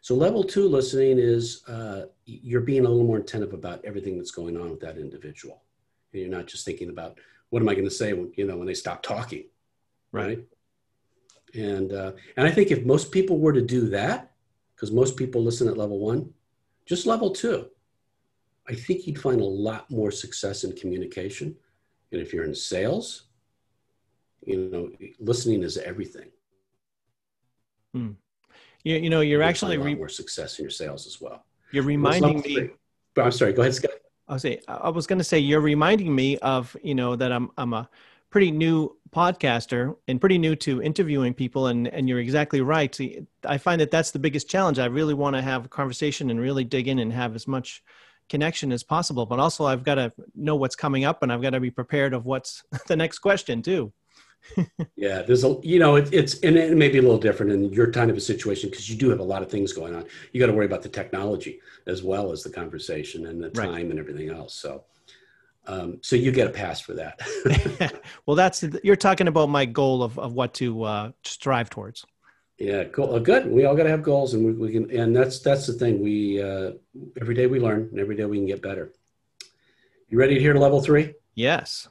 So, 0.00 0.14
level 0.14 0.44
two 0.44 0.68
listening 0.68 1.18
is 1.18 1.64
uh, 1.68 2.06
you're 2.26 2.60
being 2.60 2.86
a 2.86 2.88
little 2.88 3.06
more 3.06 3.18
attentive 3.18 3.52
about 3.52 3.84
everything 3.84 4.16
that's 4.16 4.30
going 4.30 4.56
on 4.56 4.70
with 4.70 4.80
that 4.80 4.98
individual. 4.98 5.62
And 6.12 6.22
you're 6.22 6.30
not 6.30 6.46
just 6.46 6.64
thinking 6.64 6.90
about 6.90 7.18
what 7.50 7.60
am 7.60 7.68
I 7.68 7.74
going 7.74 7.88
to 7.88 7.90
say 7.90 8.12
when, 8.12 8.32
you 8.36 8.46
know, 8.46 8.56
when 8.56 8.66
they 8.66 8.74
stop 8.74 9.02
talking, 9.02 9.44
right? 10.12 10.26
right? 10.26 10.38
And 11.56 11.92
uh, 11.92 12.12
and 12.36 12.46
I 12.46 12.50
think 12.50 12.70
if 12.70 12.84
most 12.84 13.10
people 13.10 13.38
were 13.38 13.52
to 13.52 13.62
do 13.62 13.88
that, 13.88 14.32
because 14.74 14.92
most 14.92 15.16
people 15.16 15.42
listen 15.42 15.68
at 15.68 15.76
level 15.76 15.98
one, 15.98 16.32
just 16.84 17.06
level 17.06 17.30
two, 17.30 17.68
I 18.68 18.74
think 18.74 19.06
you'd 19.06 19.20
find 19.20 19.40
a 19.40 19.44
lot 19.44 19.90
more 19.90 20.10
success 20.10 20.64
in 20.64 20.72
communication. 20.72 21.56
And 22.12 22.20
if 22.20 22.32
you're 22.32 22.44
in 22.44 22.54
sales, 22.54 23.24
you 24.44 24.68
know, 24.70 24.90
listening 25.18 25.62
is 25.62 25.78
everything. 25.78 26.30
Hmm. 27.94 28.12
You, 28.84 28.96
you 28.96 29.10
know, 29.10 29.20
you're 29.20 29.40
you'll 29.40 29.48
actually 29.48 29.78
re- 29.78 29.94
more 29.94 30.08
success 30.08 30.58
in 30.58 30.64
your 30.64 30.70
sales 30.70 31.06
as 31.06 31.20
well. 31.20 31.44
You're 31.72 31.82
reminding 31.82 32.40
me. 32.42 32.70
But 33.14 33.24
I'm 33.24 33.32
sorry. 33.32 33.52
Go 33.52 33.62
ahead, 33.62 33.74
Scott. 33.74 33.90
I 34.28 34.34
was 34.34 34.44
I 34.68 34.88
was 34.90 35.06
going 35.06 35.18
to 35.18 35.24
say 35.24 35.38
you're 35.38 35.60
reminding 35.60 36.14
me 36.14 36.36
of 36.38 36.76
you 36.82 36.94
know 36.94 37.16
that 37.16 37.32
I'm 37.32 37.50
I'm 37.56 37.72
a 37.72 37.88
pretty 38.30 38.50
new 38.50 38.96
podcaster 39.10 39.96
and 40.08 40.20
pretty 40.20 40.36
new 40.36 40.54
to 40.54 40.82
interviewing 40.82 41.32
people 41.32 41.68
and 41.68 41.88
and 41.88 42.08
you're 42.08 42.18
exactly 42.18 42.60
right. 42.60 42.98
I 43.44 43.58
find 43.58 43.80
that 43.80 43.90
that's 43.90 44.10
the 44.10 44.18
biggest 44.18 44.48
challenge. 44.50 44.78
I 44.78 44.86
really 44.86 45.14
want 45.14 45.36
to 45.36 45.42
have 45.42 45.64
a 45.64 45.68
conversation 45.68 46.30
and 46.30 46.40
really 46.40 46.64
dig 46.64 46.88
in 46.88 46.98
and 46.98 47.12
have 47.12 47.34
as 47.34 47.46
much 47.48 47.82
connection 48.28 48.72
as 48.72 48.82
possible 48.82 49.24
but 49.26 49.38
also 49.38 49.64
i've 49.64 49.84
got 49.84 49.96
to 49.96 50.12
know 50.34 50.56
what's 50.56 50.76
coming 50.76 51.04
up 51.04 51.22
and 51.22 51.32
i've 51.32 51.42
got 51.42 51.50
to 51.50 51.60
be 51.60 51.70
prepared 51.70 52.12
of 52.12 52.26
what's 52.26 52.64
the 52.88 52.96
next 52.96 53.18
question 53.20 53.62
too. 53.62 53.92
Yeah 54.96 55.22
there's 55.22 55.44
a 55.44 55.56
you 55.62 55.78
know 55.78 55.96
it, 55.96 56.12
it's 56.12 56.38
and 56.40 56.56
it 56.56 56.76
may 56.76 56.88
be 56.88 56.98
a 56.98 57.02
little 57.02 57.18
different 57.18 57.52
in 57.52 57.72
your 57.72 57.90
kind 57.90 58.10
of 58.10 58.16
a 58.16 58.20
situation 58.20 58.70
because 58.70 58.88
you 58.88 58.96
do 58.96 59.10
have 59.10 59.18
a 59.18 59.24
lot 59.24 59.42
of 59.42 59.50
things 59.50 59.72
going 59.72 59.94
on. 59.94 60.04
You 60.32 60.40
got 60.40 60.46
to 60.46 60.52
worry 60.52 60.66
about 60.66 60.82
the 60.82 60.88
technology 60.88 61.60
as 61.86 62.02
well 62.02 62.30
as 62.30 62.42
the 62.42 62.50
conversation 62.50 63.26
and 63.26 63.42
the 63.42 63.50
time 63.50 63.72
right. 63.72 63.84
and 63.84 63.98
everything 63.98 64.30
else 64.30 64.54
so 64.54 64.84
um, 65.66 65.98
so 66.02 66.16
you 66.16 66.32
get 66.32 66.46
a 66.46 66.50
pass 66.50 66.80
for 66.80 66.94
that. 66.94 67.20
well, 68.26 68.36
that's 68.36 68.64
you're 68.82 68.96
talking 68.96 69.28
about 69.28 69.48
my 69.48 69.64
goal 69.64 70.02
of, 70.02 70.18
of 70.18 70.32
what 70.32 70.54
to 70.54 70.82
uh, 70.84 71.10
strive 71.24 71.70
towards. 71.70 72.04
Yeah, 72.58 72.84
cool. 72.84 73.18
Good. 73.20 73.50
We 73.50 73.66
all 73.66 73.74
got 73.76 73.82
to 73.82 73.90
have 73.90 74.02
goals, 74.02 74.34
and 74.34 74.44
we, 74.44 74.52
we, 74.52 74.72
can. 74.72 74.90
And 74.90 75.14
that's 75.14 75.40
that's 75.40 75.66
the 75.66 75.74
thing. 75.74 76.02
We 76.02 76.42
uh, 76.42 76.72
every 77.20 77.34
day 77.34 77.46
we 77.46 77.60
learn, 77.60 77.88
and 77.90 78.00
every 78.00 78.16
day 78.16 78.24
we 78.24 78.38
can 78.38 78.46
get 78.46 78.62
better. 78.62 78.92
You 80.08 80.18
ready 80.18 80.34
to 80.34 80.40
hear 80.40 80.54
level 80.54 80.80
three? 80.80 81.14
Yes. 81.34 81.88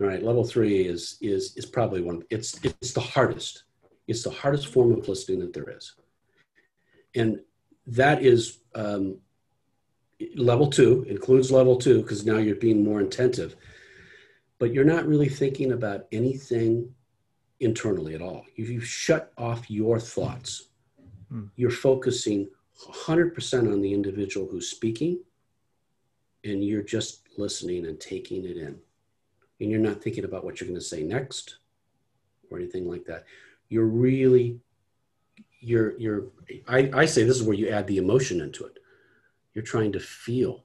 All 0.00 0.06
right. 0.06 0.22
Level 0.22 0.44
three 0.44 0.86
is 0.86 1.16
is 1.20 1.56
is 1.56 1.66
probably 1.66 2.02
one. 2.02 2.22
It's 2.30 2.60
it's 2.62 2.92
the 2.92 3.00
hardest. 3.00 3.64
It's 4.06 4.22
the 4.22 4.30
hardest 4.30 4.68
form 4.68 4.92
of 4.92 5.08
listening 5.08 5.40
that 5.40 5.52
there 5.52 5.68
is, 5.70 5.94
and 7.16 7.40
that 7.88 8.22
is 8.22 8.58
um, 8.76 9.18
level 10.34 10.68
two 10.68 11.04
includes 11.08 11.50
level 11.52 11.76
two 11.76 12.02
because 12.02 12.24
now 12.24 12.38
you're 12.38 12.56
being 12.56 12.82
more 12.82 13.00
attentive 13.00 13.56
but 14.58 14.72
you're 14.72 14.84
not 14.84 15.06
really 15.06 15.28
thinking 15.28 15.72
about 15.72 16.06
anything 16.12 16.94
internally 17.60 18.14
at 18.14 18.22
all. 18.22 18.44
If 18.56 18.68
you 18.68 18.80
shut 18.80 19.32
off 19.36 19.70
your 19.70 19.98
thoughts. 19.98 20.68
Hmm. 21.28 21.46
you're 21.56 21.70
focusing 21.70 22.48
100% 22.88 23.72
on 23.72 23.82
the 23.82 23.92
individual 23.92 24.46
who's 24.46 24.70
speaking 24.70 25.18
and 26.44 26.64
you're 26.64 26.84
just 26.84 27.22
listening 27.36 27.86
and 27.86 27.98
taking 27.98 28.44
it 28.44 28.56
in. 28.56 28.78
And 29.58 29.68
you're 29.68 29.80
not 29.80 30.00
thinking 30.00 30.24
about 30.24 30.44
what 30.44 30.60
you're 30.60 30.68
going 30.68 30.78
to 30.78 30.86
say 30.86 31.02
next 31.02 31.58
or 32.48 32.58
anything 32.58 32.88
like 32.88 33.04
that. 33.06 33.24
You're 33.68 33.86
really 33.86 34.60
you're 35.60 35.98
you're 35.98 36.26
I, 36.68 36.90
I 36.94 37.06
say 37.06 37.24
this 37.24 37.36
is 37.36 37.42
where 37.42 37.56
you 37.56 37.70
add 37.70 37.88
the 37.88 37.96
emotion 37.96 38.40
into 38.40 38.64
it 38.66 38.75
you're 39.56 39.64
trying 39.64 39.90
to 39.90 39.98
feel 39.98 40.64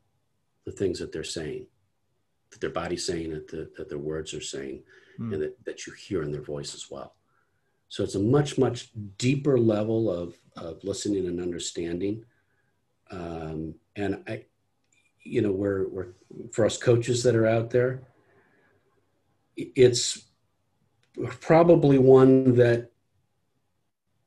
the 0.66 0.72
things 0.72 1.00
that 1.00 1.14
they're 1.14 1.24
saying, 1.24 1.66
that 2.52 2.60
their 2.60 2.70
body's 2.70 3.06
saying, 3.06 3.32
that, 3.32 3.48
the, 3.48 3.72
that 3.78 3.88
their 3.88 3.98
words 3.98 4.34
are 4.34 4.42
saying, 4.42 4.84
mm. 5.18 5.34
and 5.34 5.42
that, 5.42 5.64
that 5.64 5.88
you 5.88 5.94
hear 5.94 6.24
in 6.24 6.32
their 6.32 6.42
voice 6.42 6.76
as 6.76 6.92
well. 6.92 7.16
So 7.88 8.04
it's 8.04 8.16
a 8.16 8.20
much, 8.20 8.58
much 8.58 8.90
deeper 9.18 9.58
level 9.58 10.12
of, 10.12 10.36
of 10.58 10.84
listening 10.84 11.26
and 11.28 11.40
understanding. 11.40 12.26
Um, 13.12 13.76
and 13.96 14.22
I, 14.28 14.44
you 15.24 15.42
know, 15.42 15.54
we're, 15.54 15.88
we're, 15.88 16.08
for 16.52 16.66
us 16.66 16.78
coaches 16.78 17.24
that 17.24 17.36
are 17.36 17.48
out 17.48 17.70
there, 17.70 18.02
it's 19.56 20.26
probably 21.40 21.98
one 21.98 22.56
that 22.56 22.92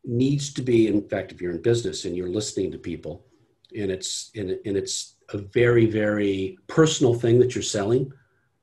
needs 0.07 0.55
to 0.55 0.63
be, 0.63 0.89
in 0.89 1.07
fact, 1.07 1.33
if 1.33 1.43
you're 1.43 1.53
in 1.53 1.61
business 1.61 2.07
and 2.07 2.17
you're 2.17 2.31
listening 2.31 2.73
to 2.73 2.79
people, 2.79 3.27
and 3.75 3.91
it's 3.91 4.31
and, 4.35 4.51
and 4.51 4.77
it's 4.77 5.17
a 5.31 5.39
very 5.39 5.87
very 5.87 6.59
personal 6.67 7.15
thing 7.15 7.39
that 7.41 7.55
you're 7.55 7.63
selling. 7.63 8.13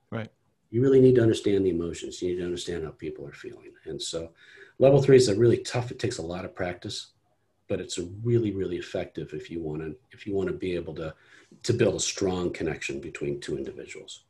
Right. 0.10 0.30
You 0.70 0.82
really 0.82 1.02
need 1.02 1.16
to 1.16 1.22
understand 1.22 1.66
the 1.66 1.70
emotions. 1.70 2.22
You 2.22 2.30
need 2.30 2.40
to 2.40 2.46
understand 2.46 2.84
how 2.84 2.92
people 2.92 3.28
are 3.28 3.34
feeling. 3.34 3.72
And 3.86 4.02
so 4.02 4.32
level 4.80 5.02
three 5.02 5.18
is 5.18 5.28
a 5.28 5.36
really 5.36 5.58
tough 5.58 5.92
it 5.92 6.00
takes 6.00 6.18
a 6.18 6.22
lot 6.24 6.46
of 6.46 6.56
practice 6.56 7.12
but 7.72 7.80
it's 7.80 7.98
a 7.98 8.04
really 8.22 8.52
really 8.52 8.76
effective 8.76 9.34
if 9.34 9.50
you 9.50 9.62
want 9.62 9.82
to 9.82 9.96
if 10.12 10.28
you 10.28 10.36
want 10.36 10.50
to 10.50 10.54
be 10.54 10.76
able 10.76 10.94
to 10.94 11.14
to 11.64 11.74
build 11.74 11.96
a 11.96 12.00
strong 12.02 12.52
connection 12.52 13.00
between 13.00 13.40
two 13.40 13.58
individuals. 13.58 14.24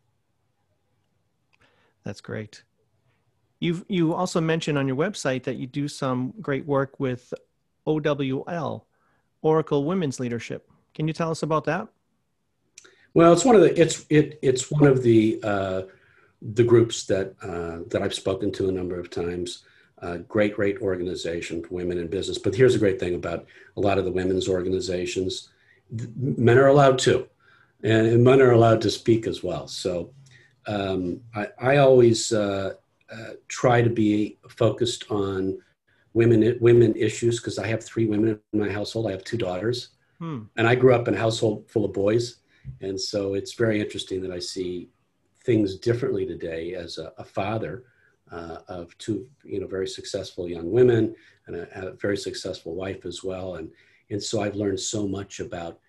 That's 2.04 2.22
great. 2.22 2.64
You 3.60 3.84
you 3.90 4.14
also 4.14 4.42
mentioned 4.42 4.78
on 4.78 4.88
your 4.88 4.96
website 4.96 5.44
that 5.46 5.56
you 5.56 5.66
do 5.66 5.88
some 5.88 6.36
great 6.40 6.68
work 6.68 7.00
with 7.00 7.34
OWL 7.88 8.86
Oracle 9.42 9.86
Women's 9.86 10.20
Leadership. 10.20 10.70
Can 10.94 11.08
you 11.08 11.14
tell 11.14 11.32
us 11.32 11.44
about 11.44 11.66
that? 11.66 11.88
Well, 13.14 13.34
it's 13.34 13.46
one 13.46 13.56
of 13.56 13.62
the 13.62 13.80
it's 13.80 14.06
it 14.10 14.40
it's 14.42 14.72
one 14.72 14.88
of 14.88 15.04
the 15.04 15.40
uh, 15.44 15.82
the 16.42 16.64
groups 16.64 17.06
that 17.06 17.36
uh, 17.42 17.80
that 17.90 18.02
I've 18.02 18.14
spoken 18.14 18.52
to 18.54 18.70
a 18.70 18.72
number 18.72 19.00
of 19.00 19.10
times. 19.10 19.64
Uh, 20.02 20.18
great, 20.18 20.56
great 20.56 20.80
organization 20.80 21.62
for 21.62 21.76
women 21.76 22.00
in 22.00 22.08
business. 22.08 22.40
But 22.40 22.56
here's 22.56 22.74
a 22.74 22.80
great 22.80 23.00
thing 23.00 23.14
about 23.14 23.46
a 23.78 23.80
lot 23.80 24.00
of 24.00 24.06
the 24.06 24.12
women's 24.12 24.50
organizations 24.50 25.50
men 25.92 26.58
are 26.58 26.68
allowed 26.68 27.00
to, 27.00 27.28
and, 27.84 28.24
men 28.24 28.42
are 28.42 28.52
allowed 28.52 28.82
to 28.82 28.90
speak 28.90 29.28
as 29.28 29.44
well. 29.44 29.68
So 29.68 30.12
um, 30.68 31.22
I, 31.36 31.48
I, 31.60 31.78
always 31.78 32.32
uh, 32.32 32.74
uh, 33.12 33.30
try 33.48 33.82
to 33.82 33.90
be 33.90 34.38
focused 34.48 35.06
on 35.10 35.60
women 36.14 36.58
women 36.60 36.96
issues 36.96 37.40
because 37.40 37.58
I 37.58 37.68
have 37.68 37.84
three 37.84 38.06
women 38.06 38.40
in 38.54 38.60
my 38.60 38.70
household. 38.70 39.08
I 39.08 39.12
have 39.12 39.24
two 39.24 39.38
daughters, 39.38 39.90
hmm. 40.20 40.44
and 40.58 40.68
I 40.68 40.76
grew 40.76 40.94
up 40.94 41.08
in 41.08 41.14
a 41.14 41.20
household 41.20 41.70
full 41.70 41.86
of 41.86 41.94
boys, 41.94 42.38
and 42.82 43.00
so 43.00 43.34
it's 43.34 43.54
very 43.54 43.80
interesting 43.80 44.22
that 44.22 44.32
I 44.32 44.40
see 44.40 44.90
things 45.44 45.78
differently 45.78 46.26
today 46.26 46.76
as 46.76 46.98
a, 46.98 47.14
a 47.18 47.24
father 47.24 47.86
uh, 48.32 48.58
of 48.68 48.98
two 48.98 49.28
you 49.44 49.60
know 49.60 49.68
very 49.68 49.88
successful 49.88 50.48
young 50.48 50.72
women 50.72 51.16
and 51.48 51.56
a, 51.56 51.88
a, 51.88 51.94
very 51.94 52.18
successful 52.18 52.76
wife 52.76 53.06
as 53.06 53.24
well, 53.24 53.56
and 53.56 53.72
and 54.10 54.22
so 54.22 54.42
I've 54.42 54.56
learned 54.56 54.80
so 54.80 55.08
much 55.08 55.40
about. 55.40 55.80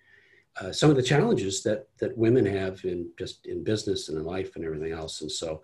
Uh, 0.61 0.71
some 0.71 0.91
of 0.91 0.95
the 0.95 1.01
challenges 1.01 1.63
that 1.63 1.87
that 1.97 2.15
women 2.15 2.45
have 2.45 2.85
in 2.85 3.09
just 3.17 3.47
in 3.47 3.63
business 3.63 4.09
and 4.09 4.19
in 4.19 4.23
life 4.23 4.55
and 4.55 4.63
everything 4.63 4.91
else, 4.91 5.21
and 5.21 5.31
so 5.31 5.63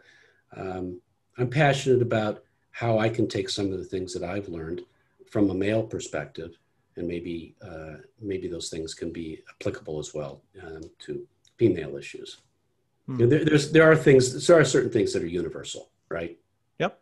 um, 0.58 1.00
I'm 1.38 1.48
passionate 1.48 2.02
about 2.02 2.44
how 2.80 2.98
I 2.98 3.10
can 3.10 3.28
take 3.28 3.50
some 3.50 3.74
of 3.74 3.78
the 3.78 3.84
things 3.84 4.14
that 4.14 4.24
I've 4.24 4.48
learned 4.48 4.84
from 5.30 5.50
a 5.50 5.54
male 5.54 5.84
perspective, 5.84 6.58
and 6.96 7.06
maybe 7.06 7.54
uh, 7.62 7.96
maybe 8.22 8.48
those 8.48 8.70
things 8.70 8.94
can 8.94 9.12
be 9.12 9.44
applicable 9.54 10.00
as 10.00 10.14
well 10.14 10.42
um, 10.64 10.84
to 11.00 11.28
female 11.58 11.98
issues. 11.98 12.38
Hmm. 13.06 13.28
There, 13.28 13.44
there's 13.44 13.74
there 13.74 13.92
are 13.92 13.98
things 13.98 14.48
there 14.48 14.58
are 14.58 14.64
certain 14.64 14.92
things 14.92 15.12
that 15.12 15.22
are 15.22 15.28
universal, 15.28 15.90
right? 16.08 16.38
Yep. 16.80 17.02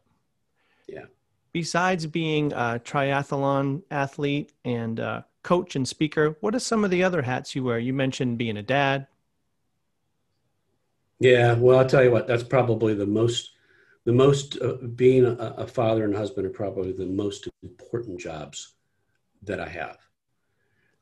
Yeah. 0.88 1.06
Besides 1.54 2.08
being 2.08 2.54
a 2.54 2.82
triathlon 2.84 3.84
athlete 3.92 4.54
and 4.66 5.00
uh, 5.00 5.22
coach 5.44 5.76
and 5.76 5.88
speaker, 5.88 6.38
what 6.42 6.56
are 6.56 6.60
some 6.60 6.84
of 6.84 6.90
the 6.90 7.04
other 7.04 7.22
hats 7.22 7.56
you 7.56 7.64
wear? 7.64 7.78
You 7.78 7.94
mentioned 7.94 8.40
being 8.40 8.58
a 8.58 8.64
dad. 8.64 9.06
Yeah, 11.20 11.54
well, 11.54 11.78
I'll 11.78 11.88
tell 11.88 12.04
you 12.04 12.12
what. 12.12 12.28
That's 12.28 12.44
probably 12.44 12.96
the 12.96 13.06
most 13.06 13.52
the 14.08 14.14
most 14.14 14.58
uh, 14.62 14.76
being 14.96 15.26
a, 15.26 15.34
a, 15.58 15.68
father 15.68 16.06
and 16.06 16.16
husband 16.16 16.48
are 16.48 16.50
probably 16.50 16.94
the 16.94 17.06
most 17.06 17.50
important 17.62 18.18
jobs 18.18 18.76
that 19.44 19.60
I 19.60 19.68
have. 19.68 19.98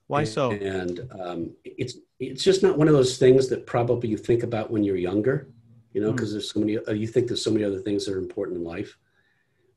Why 0.08 0.24
so? 0.24 0.52
And 0.54 1.08
um, 1.12 1.52
it's 1.64 1.98
it's 2.20 2.44
just 2.44 2.64
not 2.64 2.80
one 2.80 2.88
of 2.88 2.96
those 2.96 3.20
things 3.20 3.48
that 3.50 3.68
probably 3.68 4.10
you 4.10 4.18
think 4.18 4.42
about 4.42 4.72
when 4.72 4.84
you're 4.84 4.96
younger, 4.96 5.52
you 5.94 6.02
know, 6.02 6.12
because 6.12 6.30
mm. 6.30 6.34
there's 6.34 6.52
so 6.52 6.60
many 6.60 6.80
uh, 6.80 6.94
you 6.94 7.06
think 7.06 7.28
there's 7.28 7.44
so 7.44 7.52
many 7.52 7.64
other 7.64 7.78
things 7.78 8.06
that 8.06 8.16
are 8.16 8.18
important 8.18 8.58
in 8.58 8.64
life, 8.64 8.98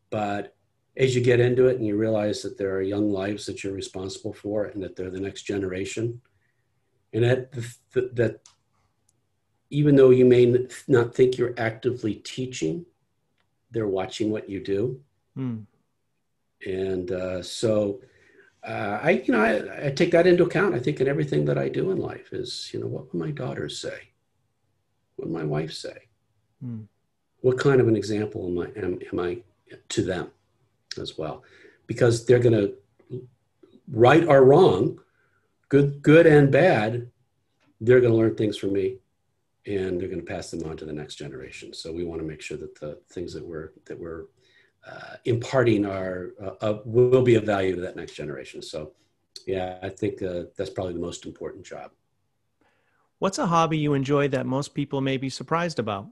but 0.09 0.57
as 0.97 1.15
you 1.15 1.21
get 1.23 1.39
into 1.39 1.67
it 1.67 1.77
and 1.77 1.87
you 1.87 1.99
realize 1.99 2.41
that 2.41 2.57
there 2.57 2.75
are 2.75 2.81
young 2.81 3.11
lives 3.11 3.45
that 3.45 3.63
you're 3.63 3.75
responsible 3.75 4.33
for 4.33 4.65
and 4.65 4.83
that 4.83 4.97
they're 4.97 5.11
the 5.11 5.21
next 5.21 5.43
generation, 5.43 6.19
and 7.13 7.25
that 7.25 7.53
that 7.93 8.41
even 9.69 9.97
though 9.97 10.11
you 10.11 10.25
may 10.25 10.67
not 10.87 11.15
think 11.15 11.37
you're 11.37 11.55
actively 11.59 12.15
teaching 12.15 12.87
they're 13.71 13.89
watching 13.89 14.31
what 14.31 14.49
you 14.49 14.61
do. 14.61 15.01
Mm. 15.37 15.65
And 16.67 17.13
uh, 17.13 17.43
so 17.43 18.01
uh, 18.67 18.99
I, 19.03 19.11
you 19.25 19.33
know, 19.33 19.41
I, 19.41 19.87
I, 19.87 19.91
take 19.91 20.11
that 20.11 20.27
into 20.27 20.45
account. 20.45 20.75
I 20.75 20.81
think 20.81 21.01
in 21.01 21.09
everything 21.09 21.45
that 21.45 21.57
I 21.57 21.69
do 21.69 21.91
in 21.91 21.99
life 21.99 22.33
is, 22.33 22.71
you 22.73 22.81
know, 22.81 22.87
what 22.87 23.13
will 23.13 23.21
my 23.21 23.31
daughters 23.31 23.81
say? 23.81 24.11
What 25.17 25.29
will 25.29 25.39
my 25.39 25.45
wife 25.45 25.73
say? 25.73 26.09
Mm. 26.65 26.87
What 27.41 27.59
kind 27.59 27.81
of 27.81 27.87
an 27.87 27.97
example 27.97 28.49
am 28.49 28.59
I, 28.59 28.85
am, 28.85 28.99
am 29.13 29.21
I 29.21 29.39
to 29.91 30.03
them 30.03 30.31
as 31.01 31.17
well? 31.17 31.45
Because 31.87 32.27
they're 32.27 32.41
going 32.41 32.55
to, 32.55 32.75
right 33.91 34.27
or 34.27 34.45
wrong, 34.45 34.99
good, 35.69 36.03
good 36.03 36.27
and 36.27 36.51
bad, 36.51 37.09
they're 37.81 38.01
going 38.01 38.13
to 38.13 38.19
learn 38.19 38.35
things 38.35 38.59
from 38.59 38.73
me 38.73 38.97
and 39.69 40.01
they're 40.01 40.09
going 40.09 40.21
to 40.21 40.27
pass 40.27 40.51
them 40.51 40.69
on 40.69 40.77
to 40.79 40.85
the 40.85 40.93
next 40.93 41.17
generation. 41.17 41.75
So 41.75 41.93
we 41.93 42.05
want 42.05 42.21
to 42.21 42.27
make 42.27 42.41
sure 42.41 42.57
that 42.57 42.81
the 42.81 42.99
things 43.11 43.35
that 43.35 43.47
we're 43.47 43.73
that 43.85 43.99
we're 43.99 44.25
uh, 44.91 45.17
imparting 45.27 45.85
are 45.85 46.31
uh, 46.61 46.79
will 46.85 47.23
be 47.23 47.35
of 47.35 47.45
value 47.45 47.75
to 47.75 47.81
that 47.83 47.95
next 47.95 48.15
generation. 48.15 48.63
So 48.63 48.93
yeah, 49.47 49.79
I 49.83 49.91
think 49.91 50.23
uh, 50.23 50.45
that's 50.57 50.71
probably 50.71 50.95
the 50.95 51.01
most 51.01 51.27
important 51.27 51.65
job. 51.65 51.91
What's 53.19 53.39
a 53.39 53.47
hobby 53.47 53.79
you 53.79 53.95
enjoy 53.95 54.29
that 54.29 54.47
most 54.47 54.75
people 54.75 55.01
may 55.01 55.17
be 55.17 55.29
surprised 55.29 55.79
about? 55.79 56.09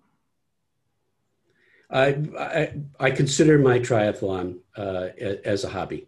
I 1.90 2.07
I, 2.38 2.75
I 3.01 3.11
consider 3.11 3.59
my 3.59 3.79
triathlon 3.79 4.59
uh, 4.77 5.09
as 5.45 5.64
a 5.64 5.71
hobby. 5.71 6.07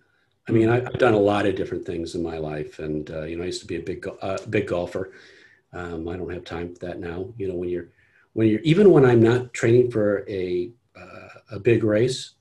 I 0.49 0.53
mean, 0.53 0.71
I've 0.71 0.99
done 0.99 1.13
a 1.13 1.19
lot 1.19 1.45
of 1.45 1.57
different 1.57 1.85
things 1.85 2.15
in 2.15 2.23
my 2.23 2.39
life, 2.39 2.79
and 2.79 3.11
uh, 3.11 3.23
you 3.23 3.37
know, 3.37 3.43
I 3.43 3.47
used 3.47 3.61
to 3.61 3.67
be 3.67 3.77
a 3.77 3.83
big 3.83 4.07
uh, 4.21 4.39
big 4.51 4.67
golfer. 4.67 5.13
Um, 5.73 6.09
I 6.09 6.17
don't 6.17 6.33
have 6.33 6.45
time 6.45 6.75
for 6.75 6.87
that 6.87 6.99
now. 6.99 7.33
You 7.37 7.49
know, 7.49 7.55
when 7.55 7.69
you're 7.69 7.89
when 8.33 8.49
you're 8.49 8.61
even 8.61 8.91
when 8.91 9.05
I'm 9.05 9.23
not 9.23 9.53
training 9.53 9.91
for 9.91 10.25
a 10.29 10.71
uh, 10.97 11.29
a 11.53 11.61
big 11.61 11.85
race, 11.85 12.35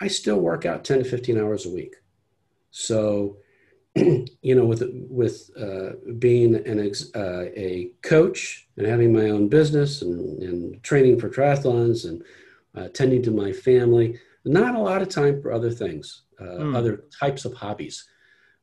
I 0.00 0.08
still 0.08 0.38
work 0.38 0.64
out 0.64 0.84
10 0.84 1.00
to 1.00 1.04
15 1.04 1.38
hours 1.38 1.66
a 1.66 1.70
week. 1.70 1.96
So, 2.70 3.38
you 3.94 4.54
know, 4.54 4.64
with 4.64 4.82
with 5.08 5.50
uh, 5.58 5.96
being 6.18 6.54
an 6.54 6.86
ex, 6.86 7.14
uh, 7.14 7.46
a 7.56 7.90
coach 8.02 8.68
and 8.76 8.86
having 8.86 9.12
my 9.12 9.30
own 9.30 9.48
business 9.48 10.02
and, 10.02 10.42
and 10.42 10.82
training 10.82 11.18
for 11.18 11.28
triathlons 11.28 12.08
and 12.08 12.22
uh, 12.76 12.88
tending 12.88 13.22
to 13.22 13.30
my 13.30 13.52
family, 13.52 14.18
not 14.44 14.74
a 14.74 14.78
lot 14.78 15.02
of 15.02 15.08
time 15.08 15.42
for 15.42 15.52
other 15.52 15.70
things, 15.70 16.22
mm. 16.40 16.76
other 16.76 17.04
types 17.18 17.44
of 17.44 17.52
hobbies. 17.52 18.06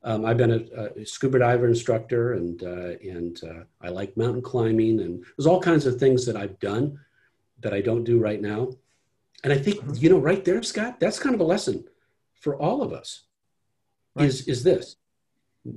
Um, 0.03 0.25
I've 0.25 0.37
been 0.37 0.51
a, 0.51 1.01
a, 1.01 1.05
scuba 1.05 1.39
diver 1.39 1.67
instructor, 1.67 2.33
and 2.33 2.61
uh, 2.63 2.97
and 3.01 3.39
uh, 3.43 3.63
I 3.81 3.89
like 3.89 4.15
mountain 4.15 4.41
climbing, 4.41 5.01
and 5.01 5.23
there's 5.35 5.47
all 5.47 5.59
kinds 5.59 5.85
of 5.85 5.97
things 5.97 6.25
that 6.25 6.37
I've 6.37 6.59
done 6.59 6.99
that 7.59 7.73
I 7.73 7.81
don't 7.81 8.03
do 8.03 8.19
right 8.19 8.41
now. 8.41 8.69
And 9.43 9.51
I 9.51 9.57
think 9.57 9.77
mm-hmm. 9.77 9.95
you 9.95 10.09
know, 10.09 10.19
right 10.19 10.43
there, 10.45 10.61
Scott, 10.63 10.99
that's 10.99 11.19
kind 11.19 11.35
of 11.35 11.41
a 11.41 11.45
lesson 11.45 11.83
for 12.39 12.55
all 12.57 12.81
of 12.81 12.93
us. 12.93 13.23
Right. 14.15 14.27
Is 14.27 14.47
is 14.47 14.63
this? 14.63 14.95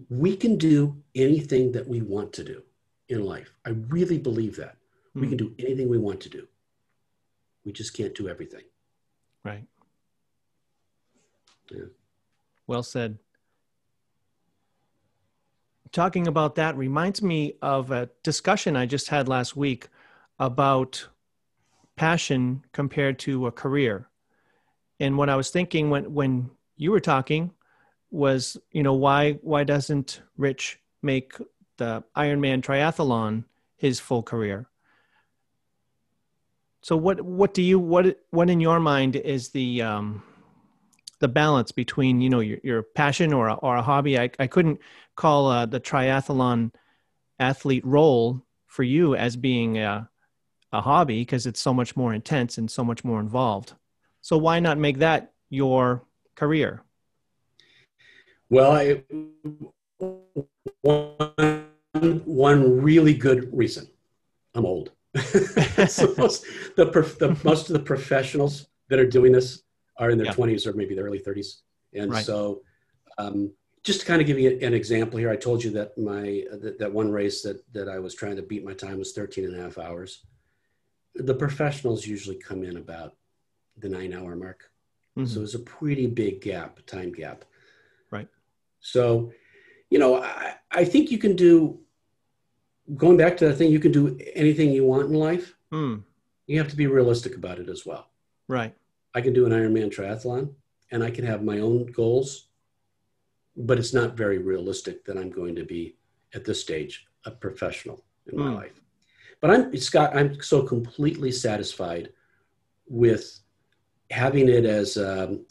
We 0.08 0.36
can 0.36 0.56
do 0.56 1.02
anything 1.14 1.72
that 1.72 1.88
we 1.88 2.00
want 2.00 2.32
to 2.34 2.44
do 2.44 2.62
in 3.08 3.24
life. 3.24 3.52
I 3.66 3.70
really 3.70 4.18
believe 4.18 4.56
that 4.56 4.76
mm. 5.16 5.22
we 5.22 5.28
can 5.28 5.38
hmm. 5.38 5.46
do 5.46 5.54
anything 5.58 5.88
we 5.88 5.98
want 5.98 6.20
to 6.20 6.28
do. 6.28 6.46
We 7.64 7.72
just 7.72 7.96
can't 7.96 8.14
do 8.14 8.28
everything. 8.28 8.62
Right. 9.44 9.64
Yeah. 11.70 11.86
Well 12.66 12.82
said 12.82 13.18
talking 15.92 16.26
about 16.26 16.54
that 16.54 16.76
reminds 16.76 17.22
me 17.22 17.54
of 17.62 17.90
a 17.90 18.10
discussion 18.22 18.76
I 18.76 18.86
just 18.86 19.08
had 19.08 19.28
last 19.28 19.56
week 19.56 19.88
about 20.38 21.08
passion 21.96 22.64
compared 22.72 23.18
to 23.20 23.46
a 23.46 23.52
career. 23.52 24.08
And 24.98 25.16
what 25.18 25.28
I 25.28 25.36
was 25.36 25.50
thinking 25.50 25.90
when 25.90 26.12
when 26.14 26.50
you 26.76 26.90
were 26.90 27.00
talking 27.00 27.52
was, 28.10 28.56
you 28.72 28.82
know, 28.82 28.94
why 28.94 29.32
why 29.42 29.64
doesn't 29.64 30.22
Rich 30.36 30.78
make 31.02 31.34
the 31.76 32.04
Ironman 32.16 32.62
triathlon 32.62 33.44
his 33.76 34.00
full 34.00 34.22
career? 34.22 34.66
So 36.82 36.96
what 36.96 37.20
what 37.20 37.54
do 37.54 37.62
you 37.62 37.78
what 37.78 38.20
what 38.30 38.50
in 38.50 38.60
your 38.60 38.80
mind 38.80 39.16
is 39.16 39.50
the 39.50 39.82
um, 39.82 40.22
the 41.20 41.28
balance 41.28 41.70
between 41.70 42.20
you 42.20 42.30
know 42.30 42.40
your, 42.40 42.58
your 42.64 42.82
passion 42.82 43.32
or 43.32 43.48
a, 43.48 43.54
or 43.54 43.76
a 43.76 43.82
hobby. 43.82 44.18
I, 44.18 44.30
I 44.38 44.46
couldn't 44.46 44.80
call 45.16 45.48
uh, 45.48 45.66
the 45.66 45.80
triathlon 45.80 46.72
athlete 47.38 47.84
role 47.86 48.42
for 48.66 48.82
you 48.82 49.14
as 49.14 49.36
being 49.36 49.78
a, 49.78 50.08
a 50.72 50.80
hobby 50.80 51.20
because 51.20 51.46
it's 51.46 51.60
so 51.60 51.74
much 51.74 51.96
more 51.96 52.14
intense 52.14 52.58
and 52.58 52.70
so 52.70 52.82
much 52.82 53.04
more 53.04 53.20
involved. 53.20 53.74
So 54.22 54.36
why 54.38 54.60
not 54.60 54.78
make 54.78 54.98
that 54.98 55.32
your 55.48 56.04
career? 56.34 56.82
Well 58.48 58.72
I, 58.72 59.02
one, 60.82 62.22
one 62.24 62.82
really 62.82 63.14
good 63.14 63.48
reason. 63.52 63.88
I'm 64.54 64.66
old. 64.66 64.92
So 65.88 66.14
most, 66.18 66.44
the, 66.76 66.84
the, 66.84 67.40
most 67.42 67.70
of 67.70 67.72
the 67.72 67.80
professionals 67.80 68.66
that 68.88 68.98
are 68.98 69.06
doing 69.06 69.32
this 69.32 69.62
are 70.00 70.10
in 70.10 70.18
their 70.18 70.28
yeah. 70.28 70.32
20s 70.32 70.66
or 70.66 70.72
maybe 70.72 70.94
the 70.94 71.02
early 71.02 71.20
30s. 71.20 71.60
And 71.92 72.10
right. 72.10 72.24
so, 72.24 72.62
um, 73.18 73.52
just 73.82 74.00
to 74.00 74.06
kind 74.06 74.20
of 74.20 74.26
give 74.26 74.38
you 74.38 74.58
an 74.62 74.74
example 74.74 75.18
here, 75.18 75.30
I 75.30 75.36
told 75.36 75.62
you 75.62 75.70
that 75.72 75.96
my 75.96 76.44
that, 76.60 76.78
that 76.78 76.92
one 76.92 77.10
race 77.10 77.42
that 77.42 77.62
that 77.72 77.88
I 77.88 77.98
was 77.98 78.14
trying 78.14 78.36
to 78.36 78.42
beat 78.42 78.64
my 78.64 78.74
time 78.74 78.98
was 78.98 79.12
13 79.12 79.44
and 79.44 79.56
a 79.56 79.62
half 79.62 79.78
hours. 79.78 80.24
The 81.14 81.34
professionals 81.34 82.06
usually 82.06 82.36
come 82.36 82.62
in 82.62 82.76
about 82.76 83.16
the 83.78 83.88
nine 83.88 84.12
hour 84.12 84.36
mark. 84.36 84.70
Mm-hmm. 85.16 85.26
So 85.26 85.40
it's 85.42 85.54
a 85.54 85.60
pretty 85.60 86.06
big 86.06 86.42
gap, 86.42 86.84
time 86.86 87.12
gap. 87.12 87.44
Right. 88.10 88.28
So, 88.80 89.32
you 89.88 89.98
know, 89.98 90.22
I, 90.22 90.56
I 90.70 90.84
think 90.84 91.10
you 91.10 91.18
can 91.18 91.34
do 91.34 91.80
going 92.94 93.16
back 93.16 93.36
to 93.38 93.46
the 93.46 93.54
thing, 93.54 93.72
you 93.72 93.80
can 93.80 93.92
do 93.92 94.18
anything 94.34 94.72
you 94.72 94.84
want 94.84 95.08
in 95.08 95.14
life. 95.14 95.56
Mm. 95.72 96.04
You 96.46 96.58
have 96.58 96.68
to 96.68 96.76
be 96.76 96.86
realistic 96.86 97.34
about 97.34 97.58
it 97.58 97.68
as 97.68 97.86
well. 97.86 98.10
Right 98.46 98.74
I 99.14 99.20
can 99.20 99.32
do 99.32 99.46
an 99.46 99.52
Ironman 99.52 99.90
triathlon 99.94 100.54
and 100.90 101.02
I 101.02 101.10
can 101.10 101.24
have 101.24 101.42
my 101.42 101.58
own 101.58 101.86
goals, 101.86 102.48
but 103.56 103.78
it's 103.78 103.94
not 103.94 104.16
very 104.16 104.38
realistic 104.38 105.04
that 105.04 105.16
I'm 105.18 105.30
going 105.30 105.54
to 105.56 105.64
be 105.64 105.96
at 106.34 106.44
this 106.44 106.60
stage 106.60 107.06
a 107.24 107.30
professional 107.30 108.04
in 108.30 108.38
my 108.38 108.46
Mm. 108.46 108.54
life. 108.56 108.80
But 109.40 109.50
I'm 109.50 109.76
Scott, 109.76 110.14
I'm 110.14 110.40
so 110.42 110.62
completely 110.62 111.32
satisfied 111.32 112.12
with 112.88 113.40
having 114.10 114.48
it 114.48 114.64
as 114.64 114.96
um, 114.96 115.46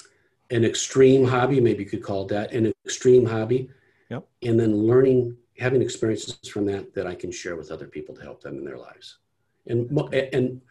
an 0.52 0.64
extreme 0.66 1.26
hobby, 1.26 1.60
maybe 1.60 1.84
you 1.84 1.90
could 1.90 2.04
call 2.04 2.24
it 2.24 2.30
that, 2.30 2.52
an 2.54 2.74
extreme 2.86 3.26
hobby. 3.26 3.70
Yep. 4.10 4.28
And 4.44 4.60
then 4.60 4.76
learning, 4.76 5.38
having 5.58 5.82
experiences 5.82 6.38
from 6.50 6.66
that 6.66 6.94
that 6.94 7.08
I 7.08 7.16
can 7.16 7.32
share 7.32 7.56
with 7.56 7.72
other 7.72 7.88
people 7.88 8.16
to 8.16 8.22
help 8.22 8.42
them 8.42 8.58
in 8.58 8.66
their 8.66 8.78
lives. 8.78 9.20
And 9.68 9.90
and 10.34 10.62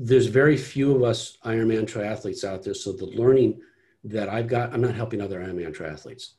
there's 0.00 0.26
very 0.26 0.56
few 0.56 0.94
of 0.94 1.02
us 1.02 1.38
Ironman 1.44 1.84
triathletes 1.84 2.44
out 2.44 2.62
there. 2.62 2.72
So 2.72 2.92
the 2.92 3.06
learning 3.06 3.60
that 4.04 4.28
I've 4.28 4.46
got, 4.46 4.72
I'm 4.72 4.80
not 4.80 4.94
helping 4.94 5.20
other 5.20 5.40
Ironman 5.40 5.76
triathletes. 5.76 6.34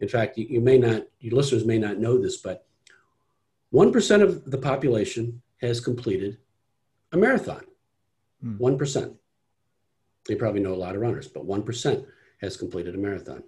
In 0.00 0.08
fact, 0.08 0.38
you, 0.38 0.46
you 0.48 0.60
may 0.62 0.78
not, 0.78 1.02
your 1.20 1.34
listeners 1.36 1.66
may 1.66 1.78
not 1.78 1.98
know 1.98 2.16
this, 2.16 2.38
but 2.38 2.66
1% 3.74 4.22
of 4.22 4.50
the 4.50 4.56
population 4.56 5.42
has 5.60 5.78
completed 5.78 6.38
a 7.12 7.18
marathon. 7.18 7.64
Hmm. 8.42 8.56
1%. 8.56 9.14
You 10.30 10.36
probably 10.36 10.62
know 10.62 10.72
a 10.72 10.74
lot 10.74 10.94
of 10.94 11.02
runners, 11.02 11.28
but 11.28 11.46
1% 11.46 12.06
has 12.40 12.56
completed 12.56 12.94
a 12.94 12.98
marathon. 12.98 13.42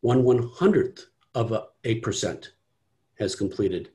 One 0.00 0.24
one 0.24 0.50
hundredth 0.54 1.06
of 1.34 1.52
a, 1.52 1.66
a 1.84 1.96
percent 1.96 2.52
has 3.18 3.34
completed 3.34 3.90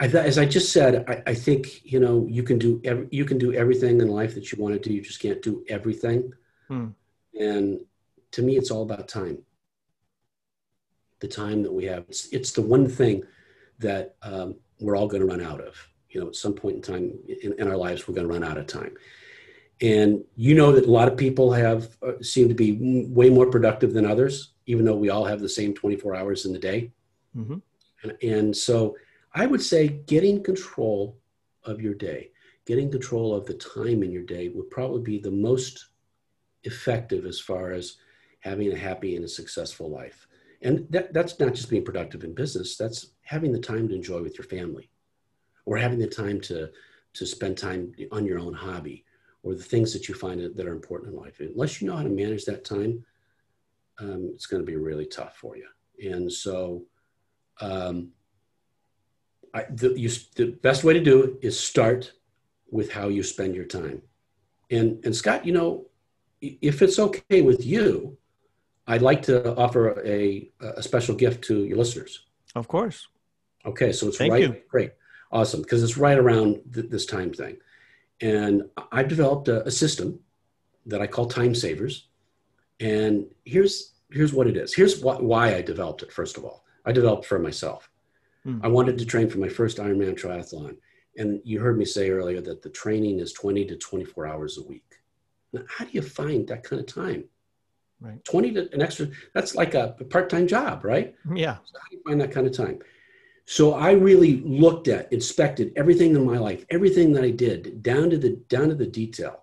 I, 0.00 0.06
th- 0.06 0.24
as 0.24 0.38
I 0.38 0.44
just 0.44 0.72
said, 0.72 1.04
I, 1.08 1.30
I 1.30 1.34
think 1.34 1.84
you 1.84 2.00
know 2.00 2.26
you 2.28 2.42
can 2.42 2.58
do 2.58 2.80
ev- 2.84 3.08
you 3.10 3.24
can 3.24 3.38
do 3.38 3.52
everything 3.54 4.00
in 4.00 4.08
life 4.08 4.34
that 4.34 4.52
you 4.52 4.62
want 4.62 4.74
to 4.74 4.88
do. 4.88 4.94
You 4.94 5.00
just 5.00 5.20
can't 5.20 5.40
do 5.42 5.64
everything. 5.68 6.32
Hmm. 6.68 6.88
And 7.38 7.80
to 8.32 8.42
me, 8.42 8.56
it's 8.56 8.70
all 8.70 8.82
about 8.82 9.08
time. 9.08 9.38
The 11.24 11.28
time 11.28 11.62
that 11.62 11.72
we 11.72 11.86
have, 11.86 12.04
it's, 12.06 12.28
it's 12.32 12.52
the 12.52 12.60
one 12.60 12.86
thing 12.86 13.22
that 13.78 14.16
um, 14.20 14.56
we're 14.78 14.94
all 14.94 15.08
going 15.08 15.22
to 15.22 15.26
run 15.26 15.40
out 15.40 15.58
of. 15.58 15.74
You 16.10 16.20
know, 16.20 16.26
at 16.28 16.36
some 16.36 16.52
point 16.52 16.76
in 16.76 16.82
time 16.82 17.18
in, 17.42 17.54
in 17.58 17.66
our 17.66 17.78
lives, 17.78 18.06
we're 18.06 18.14
going 18.14 18.28
to 18.28 18.32
run 18.34 18.44
out 18.44 18.58
of 18.58 18.66
time. 18.66 18.94
And 19.80 20.22
you 20.36 20.54
know 20.54 20.70
that 20.72 20.84
a 20.84 20.90
lot 20.90 21.08
of 21.08 21.16
people 21.16 21.50
have 21.50 21.96
uh, 22.06 22.20
seem 22.20 22.46
to 22.48 22.54
be 22.54 22.72
m- 22.72 23.14
way 23.14 23.30
more 23.30 23.46
productive 23.50 23.94
than 23.94 24.04
others, 24.04 24.52
even 24.66 24.84
though 24.84 24.96
we 24.96 25.08
all 25.08 25.24
have 25.24 25.40
the 25.40 25.48
same 25.48 25.72
24 25.72 26.14
hours 26.14 26.44
in 26.44 26.52
the 26.52 26.58
day. 26.58 26.92
hmm 27.34 27.56
And, 28.02 28.12
and 28.22 28.54
so 28.54 28.94
I 29.32 29.46
would 29.46 29.62
say 29.62 29.88
getting 29.88 30.42
control 30.42 31.16
of 31.64 31.80
your 31.80 31.94
day, 31.94 32.32
getting 32.66 32.90
control 32.90 33.34
of 33.34 33.46
the 33.46 33.54
time 33.54 34.02
in 34.02 34.12
your 34.12 34.24
day 34.24 34.50
would 34.50 34.70
probably 34.70 35.00
be 35.00 35.18
the 35.18 35.30
most 35.30 35.86
effective 36.64 37.24
as 37.24 37.40
far 37.40 37.72
as 37.72 37.96
having 38.40 38.70
a 38.74 38.76
happy 38.76 39.16
and 39.16 39.24
a 39.24 39.28
successful 39.28 39.88
life. 39.88 40.23
And 40.64 40.86
that, 40.90 41.12
that's 41.12 41.38
not 41.38 41.54
just 41.54 41.70
being 41.70 41.84
productive 41.84 42.24
in 42.24 42.34
business, 42.34 42.76
that's 42.76 43.10
having 43.22 43.52
the 43.52 43.60
time 43.60 43.86
to 43.88 43.94
enjoy 43.94 44.22
with 44.22 44.38
your 44.38 44.46
family 44.46 44.90
or 45.66 45.76
having 45.76 45.98
the 45.98 46.06
time 46.06 46.40
to, 46.42 46.70
to 47.12 47.26
spend 47.26 47.56
time 47.56 47.92
on 48.10 48.24
your 48.24 48.38
own 48.38 48.54
hobby 48.54 49.04
or 49.42 49.54
the 49.54 49.62
things 49.62 49.92
that 49.92 50.08
you 50.08 50.14
find 50.14 50.40
that 50.40 50.66
are 50.66 50.72
important 50.72 51.12
in 51.12 51.20
life. 51.20 51.38
Unless 51.40 51.80
you 51.80 51.86
know 51.86 51.96
how 51.96 52.02
to 52.02 52.08
manage 52.08 52.46
that 52.46 52.64
time, 52.64 53.04
um, 53.98 54.30
it's 54.34 54.46
going 54.46 54.62
to 54.62 54.66
be 54.66 54.76
really 54.76 55.06
tough 55.06 55.36
for 55.36 55.56
you. 55.56 55.68
And 56.02 56.32
so, 56.32 56.84
um, 57.60 58.08
I, 59.52 59.66
the, 59.70 59.94
you, 59.96 60.10
the 60.34 60.56
best 60.62 60.82
way 60.82 60.94
to 60.94 61.00
do 61.00 61.22
it 61.22 61.34
is 61.42 61.60
start 61.60 62.10
with 62.70 62.90
how 62.90 63.08
you 63.08 63.22
spend 63.22 63.54
your 63.54 63.66
time. 63.66 64.02
And, 64.70 65.04
and 65.04 65.14
Scott, 65.14 65.46
you 65.46 65.52
know, 65.52 65.86
if 66.40 66.82
it's 66.82 66.98
okay 66.98 67.42
with 67.42 67.64
you, 67.64 68.18
I'd 68.86 69.02
like 69.02 69.22
to 69.22 69.54
offer 69.56 70.00
a, 70.04 70.50
a 70.60 70.82
special 70.82 71.14
gift 71.14 71.44
to 71.44 71.64
your 71.64 71.78
listeners. 71.78 72.24
Of 72.54 72.68
course. 72.68 73.08
Okay, 73.66 73.92
so 73.92 74.08
it's 74.08 74.18
Thank 74.18 74.32
right. 74.32 74.42
you. 74.42 74.56
Great, 74.68 74.92
awesome, 75.32 75.62
because 75.62 75.82
it's 75.82 75.96
right 75.96 76.18
around 76.18 76.60
th- 76.72 76.90
this 76.90 77.06
time 77.06 77.32
thing, 77.32 77.56
and 78.20 78.64
I've 78.92 79.08
developed 79.08 79.48
a, 79.48 79.66
a 79.66 79.70
system 79.70 80.20
that 80.86 81.00
I 81.00 81.06
call 81.06 81.26
Time 81.26 81.54
Savers, 81.54 82.08
and 82.80 83.26
here's 83.44 83.94
here's 84.10 84.34
what 84.34 84.46
it 84.46 84.56
is. 84.56 84.74
Here's 84.74 85.00
wh- 85.00 85.22
why 85.22 85.54
I 85.54 85.62
developed 85.62 86.02
it. 86.02 86.12
First 86.12 86.36
of 86.36 86.44
all, 86.44 86.64
I 86.84 86.92
developed 86.92 87.24
for 87.24 87.38
myself. 87.38 87.90
Hmm. 88.44 88.60
I 88.62 88.68
wanted 88.68 88.98
to 88.98 89.06
train 89.06 89.30
for 89.30 89.38
my 89.38 89.48
first 89.48 89.78
Ironman 89.78 90.14
triathlon, 90.14 90.76
and 91.16 91.40
you 91.42 91.60
heard 91.60 91.78
me 91.78 91.86
say 91.86 92.10
earlier 92.10 92.42
that 92.42 92.60
the 92.60 92.68
training 92.68 93.18
is 93.18 93.32
20 93.32 93.64
to 93.64 93.76
24 93.76 94.26
hours 94.26 94.58
a 94.58 94.62
week. 94.62 94.84
Now, 95.54 95.62
how 95.68 95.86
do 95.86 95.92
you 95.92 96.02
find 96.02 96.46
that 96.48 96.64
kind 96.64 96.80
of 96.80 96.86
time? 96.86 97.24
Right. 98.00 98.22
20 98.24 98.52
to 98.52 98.72
an 98.74 98.82
extra. 98.82 99.08
That's 99.32 99.54
like 99.54 99.74
a 99.74 99.96
part-time 100.10 100.46
job, 100.46 100.84
right? 100.84 101.14
Yeah. 101.34 101.58
So 101.64 101.78
how 101.78 101.88
do 101.90 101.96
you 101.96 102.02
find 102.06 102.20
that 102.20 102.32
kind 102.32 102.46
of 102.46 102.52
time? 102.52 102.80
So 103.46 103.74
I 103.74 103.92
really 103.92 104.36
looked 104.40 104.88
at, 104.88 105.12
inspected 105.12 105.72
everything 105.76 106.14
in 106.14 106.24
my 106.24 106.38
life, 106.38 106.64
everything 106.70 107.12
that 107.12 107.24
I 107.24 107.30
did, 107.30 107.82
down 107.82 108.10
to 108.10 108.18
the 108.18 108.36
down 108.48 108.68
to 108.68 108.74
the 108.74 108.86
detail, 108.86 109.42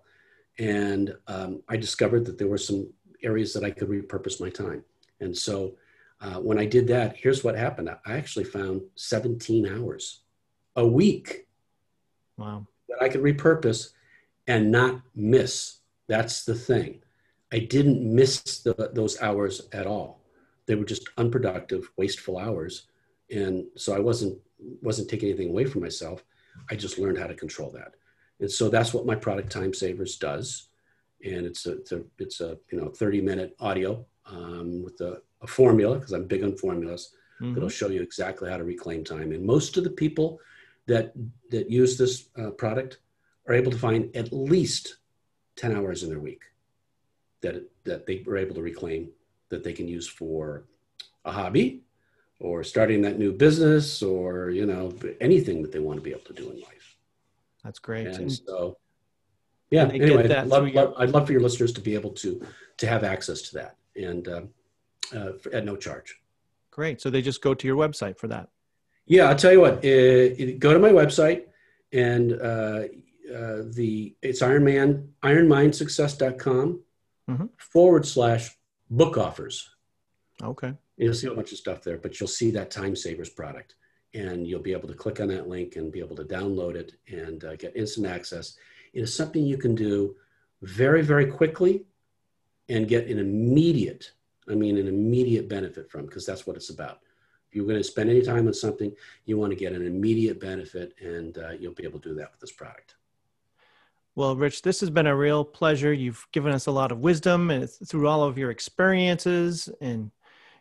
and 0.58 1.14
um, 1.28 1.62
I 1.68 1.76
discovered 1.76 2.24
that 2.26 2.38
there 2.38 2.48
were 2.48 2.58
some 2.58 2.92
areas 3.22 3.52
that 3.54 3.64
I 3.64 3.70
could 3.70 3.88
repurpose 3.88 4.40
my 4.40 4.50
time. 4.50 4.84
And 5.20 5.36
so 5.36 5.76
uh, 6.20 6.40
when 6.40 6.58
I 6.58 6.66
did 6.66 6.88
that, 6.88 7.16
here's 7.16 7.44
what 7.44 7.56
happened: 7.56 7.88
I 7.90 8.16
actually 8.16 8.44
found 8.44 8.82
17 8.96 9.66
hours 9.68 10.20
a 10.76 10.86
week 10.86 11.46
Wow. 12.36 12.66
that 12.88 13.02
I 13.02 13.08
could 13.08 13.22
repurpose 13.22 13.90
and 14.46 14.70
not 14.72 15.00
miss. 15.14 15.78
That's 16.08 16.44
the 16.44 16.54
thing. 16.54 17.02
I 17.52 17.58
didn't 17.58 18.02
miss 18.02 18.40
the, 18.60 18.90
those 18.94 19.20
hours 19.20 19.68
at 19.72 19.86
all. 19.86 20.20
They 20.66 20.74
were 20.74 20.84
just 20.84 21.08
unproductive, 21.18 21.90
wasteful 21.96 22.38
hours, 22.38 22.84
and 23.30 23.66
so 23.76 23.94
I 23.94 23.98
wasn't 23.98 24.38
wasn't 24.80 25.10
taking 25.10 25.28
anything 25.28 25.50
away 25.50 25.64
from 25.64 25.82
myself. 25.82 26.24
I 26.70 26.76
just 26.76 26.98
learned 26.98 27.18
how 27.18 27.26
to 27.26 27.34
control 27.34 27.70
that, 27.72 27.94
and 28.40 28.50
so 28.50 28.68
that's 28.68 28.94
what 28.94 29.06
my 29.06 29.14
product 29.14 29.50
Time 29.50 29.74
Savers 29.74 30.16
does. 30.16 30.68
And 31.24 31.46
it's 31.46 31.66
a 31.66 31.72
it's 31.72 31.92
a, 31.92 32.02
it's 32.18 32.40
a 32.40 32.58
you 32.70 32.80
know 32.80 32.88
30 32.88 33.20
minute 33.20 33.56
audio 33.60 34.04
um, 34.26 34.82
with 34.82 35.00
a, 35.00 35.20
a 35.42 35.46
formula 35.46 35.96
because 35.98 36.12
I'm 36.12 36.26
big 36.26 36.42
on 36.44 36.56
formulas 36.56 37.14
Mhm. 37.40 37.54
that'll 37.54 37.68
show 37.68 37.88
you 37.88 38.02
exactly 38.02 38.48
how 38.48 38.56
to 38.56 38.64
reclaim 38.64 39.02
time. 39.02 39.32
And 39.32 39.44
most 39.44 39.76
of 39.76 39.82
the 39.84 39.90
people 39.90 40.38
that 40.86 41.12
that 41.50 41.68
use 41.70 41.98
this 41.98 42.28
uh, 42.38 42.50
product 42.50 42.98
are 43.48 43.54
able 43.54 43.72
to 43.72 43.78
find 43.78 44.14
at 44.14 44.32
least 44.32 44.98
10 45.56 45.74
hours 45.74 46.02
in 46.04 46.08
their 46.08 46.20
week 46.20 46.42
that 47.42 47.62
that 47.84 48.06
they 48.06 48.22
were 48.26 48.36
able 48.38 48.54
to 48.54 48.62
reclaim 48.62 49.10
that 49.50 49.62
they 49.62 49.72
can 49.72 49.86
use 49.86 50.08
for 50.08 50.64
a 51.24 51.30
hobby 51.32 51.82
or 52.40 52.64
starting 52.64 53.02
that 53.02 53.18
new 53.18 53.32
business 53.32 54.02
or 54.02 54.50
you 54.50 54.64
know 54.66 54.92
anything 55.20 55.60
that 55.62 55.70
they 55.72 55.78
want 55.78 55.98
to 55.98 56.02
be 56.02 56.10
able 56.10 56.22
to 56.24 56.32
do 56.32 56.50
in 56.50 56.60
life. 56.60 56.96
That's 57.62 57.78
great. 57.78 58.06
And, 58.08 58.16
And 58.16 58.32
so, 58.32 58.76
yeah. 59.70 59.84
Anyway, 59.84 60.28
I'd 60.28 60.48
love, 60.48 60.66
your- 60.68 60.74
love- 60.84 60.94
I'd 60.98 61.10
love 61.10 61.26
for 61.26 61.32
your 61.32 61.42
listeners 61.42 61.72
to 61.74 61.80
be 61.80 61.94
able 61.94 62.10
to 62.24 62.44
to 62.78 62.86
have 62.86 63.04
access 63.04 63.42
to 63.42 63.54
that, 63.60 63.76
and 63.94 64.26
um, 64.28 64.48
uh, 65.14 65.32
for- 65.40 65.54
at 65.54 65.64
no 65.64 65.76
charge. 65.76 66.18
great. 66.70 67.00
So 67.00 67.10
they 67.10 67.22
just 67.22 67.42
go 67.42 67.52
to 67.54 67.66
your 67.66 67.76
website 67.76 68.16
for 68.18 68.28
that. 68.28 68.48
Yeah, 69.06 69.28
I'll 69.28 69.36
tell 69.36 69.52
you 69.52 69.60
what. 69.60 69.74
Uh, 69.84 70.42
it- 70.42 70.58
go 70.58 70.72
to 70.72 70.78
my 70.78 70.90
website, 70.90 71.42
and 71.92 72.32
uh, 72.32 72.82
uh, 73.38 73.62
the 73.78 74.14
it's 74.22 74.40
Ironman 74.42 74.88
IronMindSuccess.com 75.22 76.80
Mhm. 77.30 77.50
forward 77.56 78.04
slash 78.06 78.56
book 78.90 79.16
offers. 79.16 79.70
Okay. 80.42 80.74
You'll 80.96 81.14
see 81.14 81.28
a 81.28 81.34
bunch 81.34 81.52
of 81.52 81.58
stuff 81.58 81.82
there, 81.82 81.98
but 81.98 82.18
you'll 82.18 82.28
see 82.28 82.50
that 82.52 82.70
Time 82.70 82.96
Savers 82.96 83.30
product, 83.30 83.76
and 84.14 84.46
you'll 84.46 84.60
be 84.60 84.72
able 84.72 84.88
to 84.88 84.94
click 84.94 85.20
on 85.20 85.28
that 85.28 85.48
link 85.48 85.76
and 85.76 85.92
be 85.92 86.00
able 86.00 86.16
to 86.16 86.24
download 86.24 86.74
it 86.74 86.94
and 87.08 87.44
uh, 87.44 87.56
get 87.56 87.76
instant 87.76 88.06
access. 88.06 88.56
It 88.92 89.00
is 89.00 89.14
something 89.14 89.44
you 89.44 89.56
can 89.56 89.74
do 89.74 90.16
very, 90.60 91.02
very 91.02 91.26
quickly 91.26 91.86
and 92.68 92.88
get 92.88 93.08
an 93.08 93.18
immediate, 93.18 94.12
I 94.48 94.54
mean, 94.54 94.76
an 94.76 94.88
immediate 94.88 95.48
benefit 95.48 95.90
from, 95.90 96.06
because 96.06 96.26
that's 96.26 96.46
what 96.46 96.56
it's 96.56 96.70
about. 96.70 97.00
If 97.48 97.56
you're 97.56 97.66
going 97.66 97.78
to 97.78 97.84
spend 97.84 98.10
any 98.10 98.22
time 98.22 98.46
on 98.46 98.54
something, 98.54 98.94
you 99.24 99.38
want 99.38 99.50
to 99.50 99.56
get 99.56 99.72
an 99.72 99.86
immediate 99.86 100.40
benefit, 100.40 100.94
and 101.00 101.36
uh, 101.38 101.50
you'll 101.50 101.74
be 101.74 101.84
able 101.84 102.00
to 102.00 102.10
do 102.10 102.14
that 102.16 102.30
with 102.30 102.40
this 102.40 102.52
product. 102.52 102.96
Well, 104.14 104.36
Rich, 104.36 104.62
this 104.62 104.80
has 104.80 104.90
been 104.90 105.06
a 105.06 105.16
real 105.16 105.44
pleasure. 105.44 105.92
You've 105.92 106.26
given 106.32 106.52
us 106.52 106.66
a 106.66 106.70
lot 106.70 106.92
of 106.92 106.98
wisdom 106.98 107.50
and 107.50 107.64
it's 107.64 107.78
through 107.88 108.08
all 108.08 108.22
of 108.22 108.36
your 108.36 108.50
experiences 108.50 109.70
and 109.80 110.10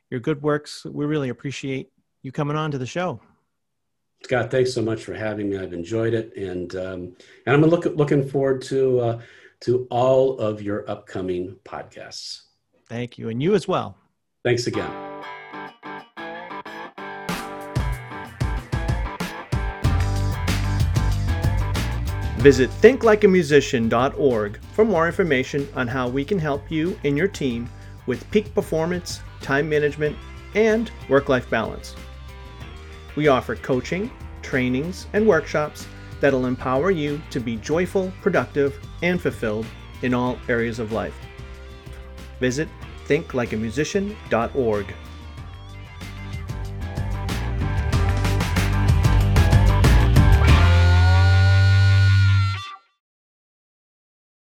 your 0.09 0.19
good 0.19 0.41
works. 0.41 0.85
We 0.85 1.05
really 1.05 1.29
appreciate 1.29 1.91
you 2.21 2.31
coming 2.31 2.55
on 2.55 2.71
to 2.71 2.77
the 2.77 2.85
show. 2.85 3.19
Scott, 4.23 4.51
thanks 4.51 4.73
so 4.73 4.81
much 4.81 5.03
for 5.03 5.13
having 5.13 5.49
me. 5.49 5.57
I've 5.57 5.73
enjoyed 5.73 6.13
it, 6.13 6.35
and 6.37 6.75
um, 6.75 7.15
and 7.45 7.55
I'm 7.55 7.61
look, 7.61 7.85
looking 7.85 8.27
forward 8.27 8.61
to 8.63 8.99
uh, 8.99 9.21
to 9.61 9.87
all 9.89 10.37
of 10.37 10.61
your 10.61 10.89
upcoming 10.89 11.55
podcasts. 11.65 12.41
Thank 12.87 13.17
you. 13.17 13.29
And 13.29 13.41
you 13.41 13.55
as 13.55 13.67
well. 13.67 13.97
Thanks 14.43 14.67
again. 14.67 14.91
Visit 22.41 22.71
thinklikeamusician.org 22.81 24.59
for 24.73 24.83
more 24.83 25.05
information 25.05 25.67
on 25.75 25.87
how 25.87 26.09
we 26.09 26.25
can 26.25 26.39
help 26.39 26.71
you 26.71 26.99
and 27.03 27.15
your 27.15 27.27
team 27.27 27.69
with 28.07 28.29
peak 28.31 28.51
performance, 28.55 29.21
time 29.41 29.69
management, 29.69 30.17
and 30.55 30.89
work 31.07 31.29
life 31.29 31.47
balance. 31.51 31.95
We 33.15 33.27
offer 33.27 33.55
coaching, 33.55 34.09
trainings, 34.41 35.05
and 35.13 35.27
workshops 35.27 35.85
that'll 36.19 36.47
empower 36.47 36.89
you 36.89 37.21
to 37.29 37.39
be 37.39 37.57
joyful, 37.57 38.11
productive, 38.23 38.75
and 39.03 39.21
fulfilled 39.21 39.67
in 40.01 40.15
all 40.15 40.39
areas 40.49 40.79
of 40.79 40.91
life. 40.91 41.13
Visit 42.39 42.67
thinklikeamusician.org. 43.07 44.95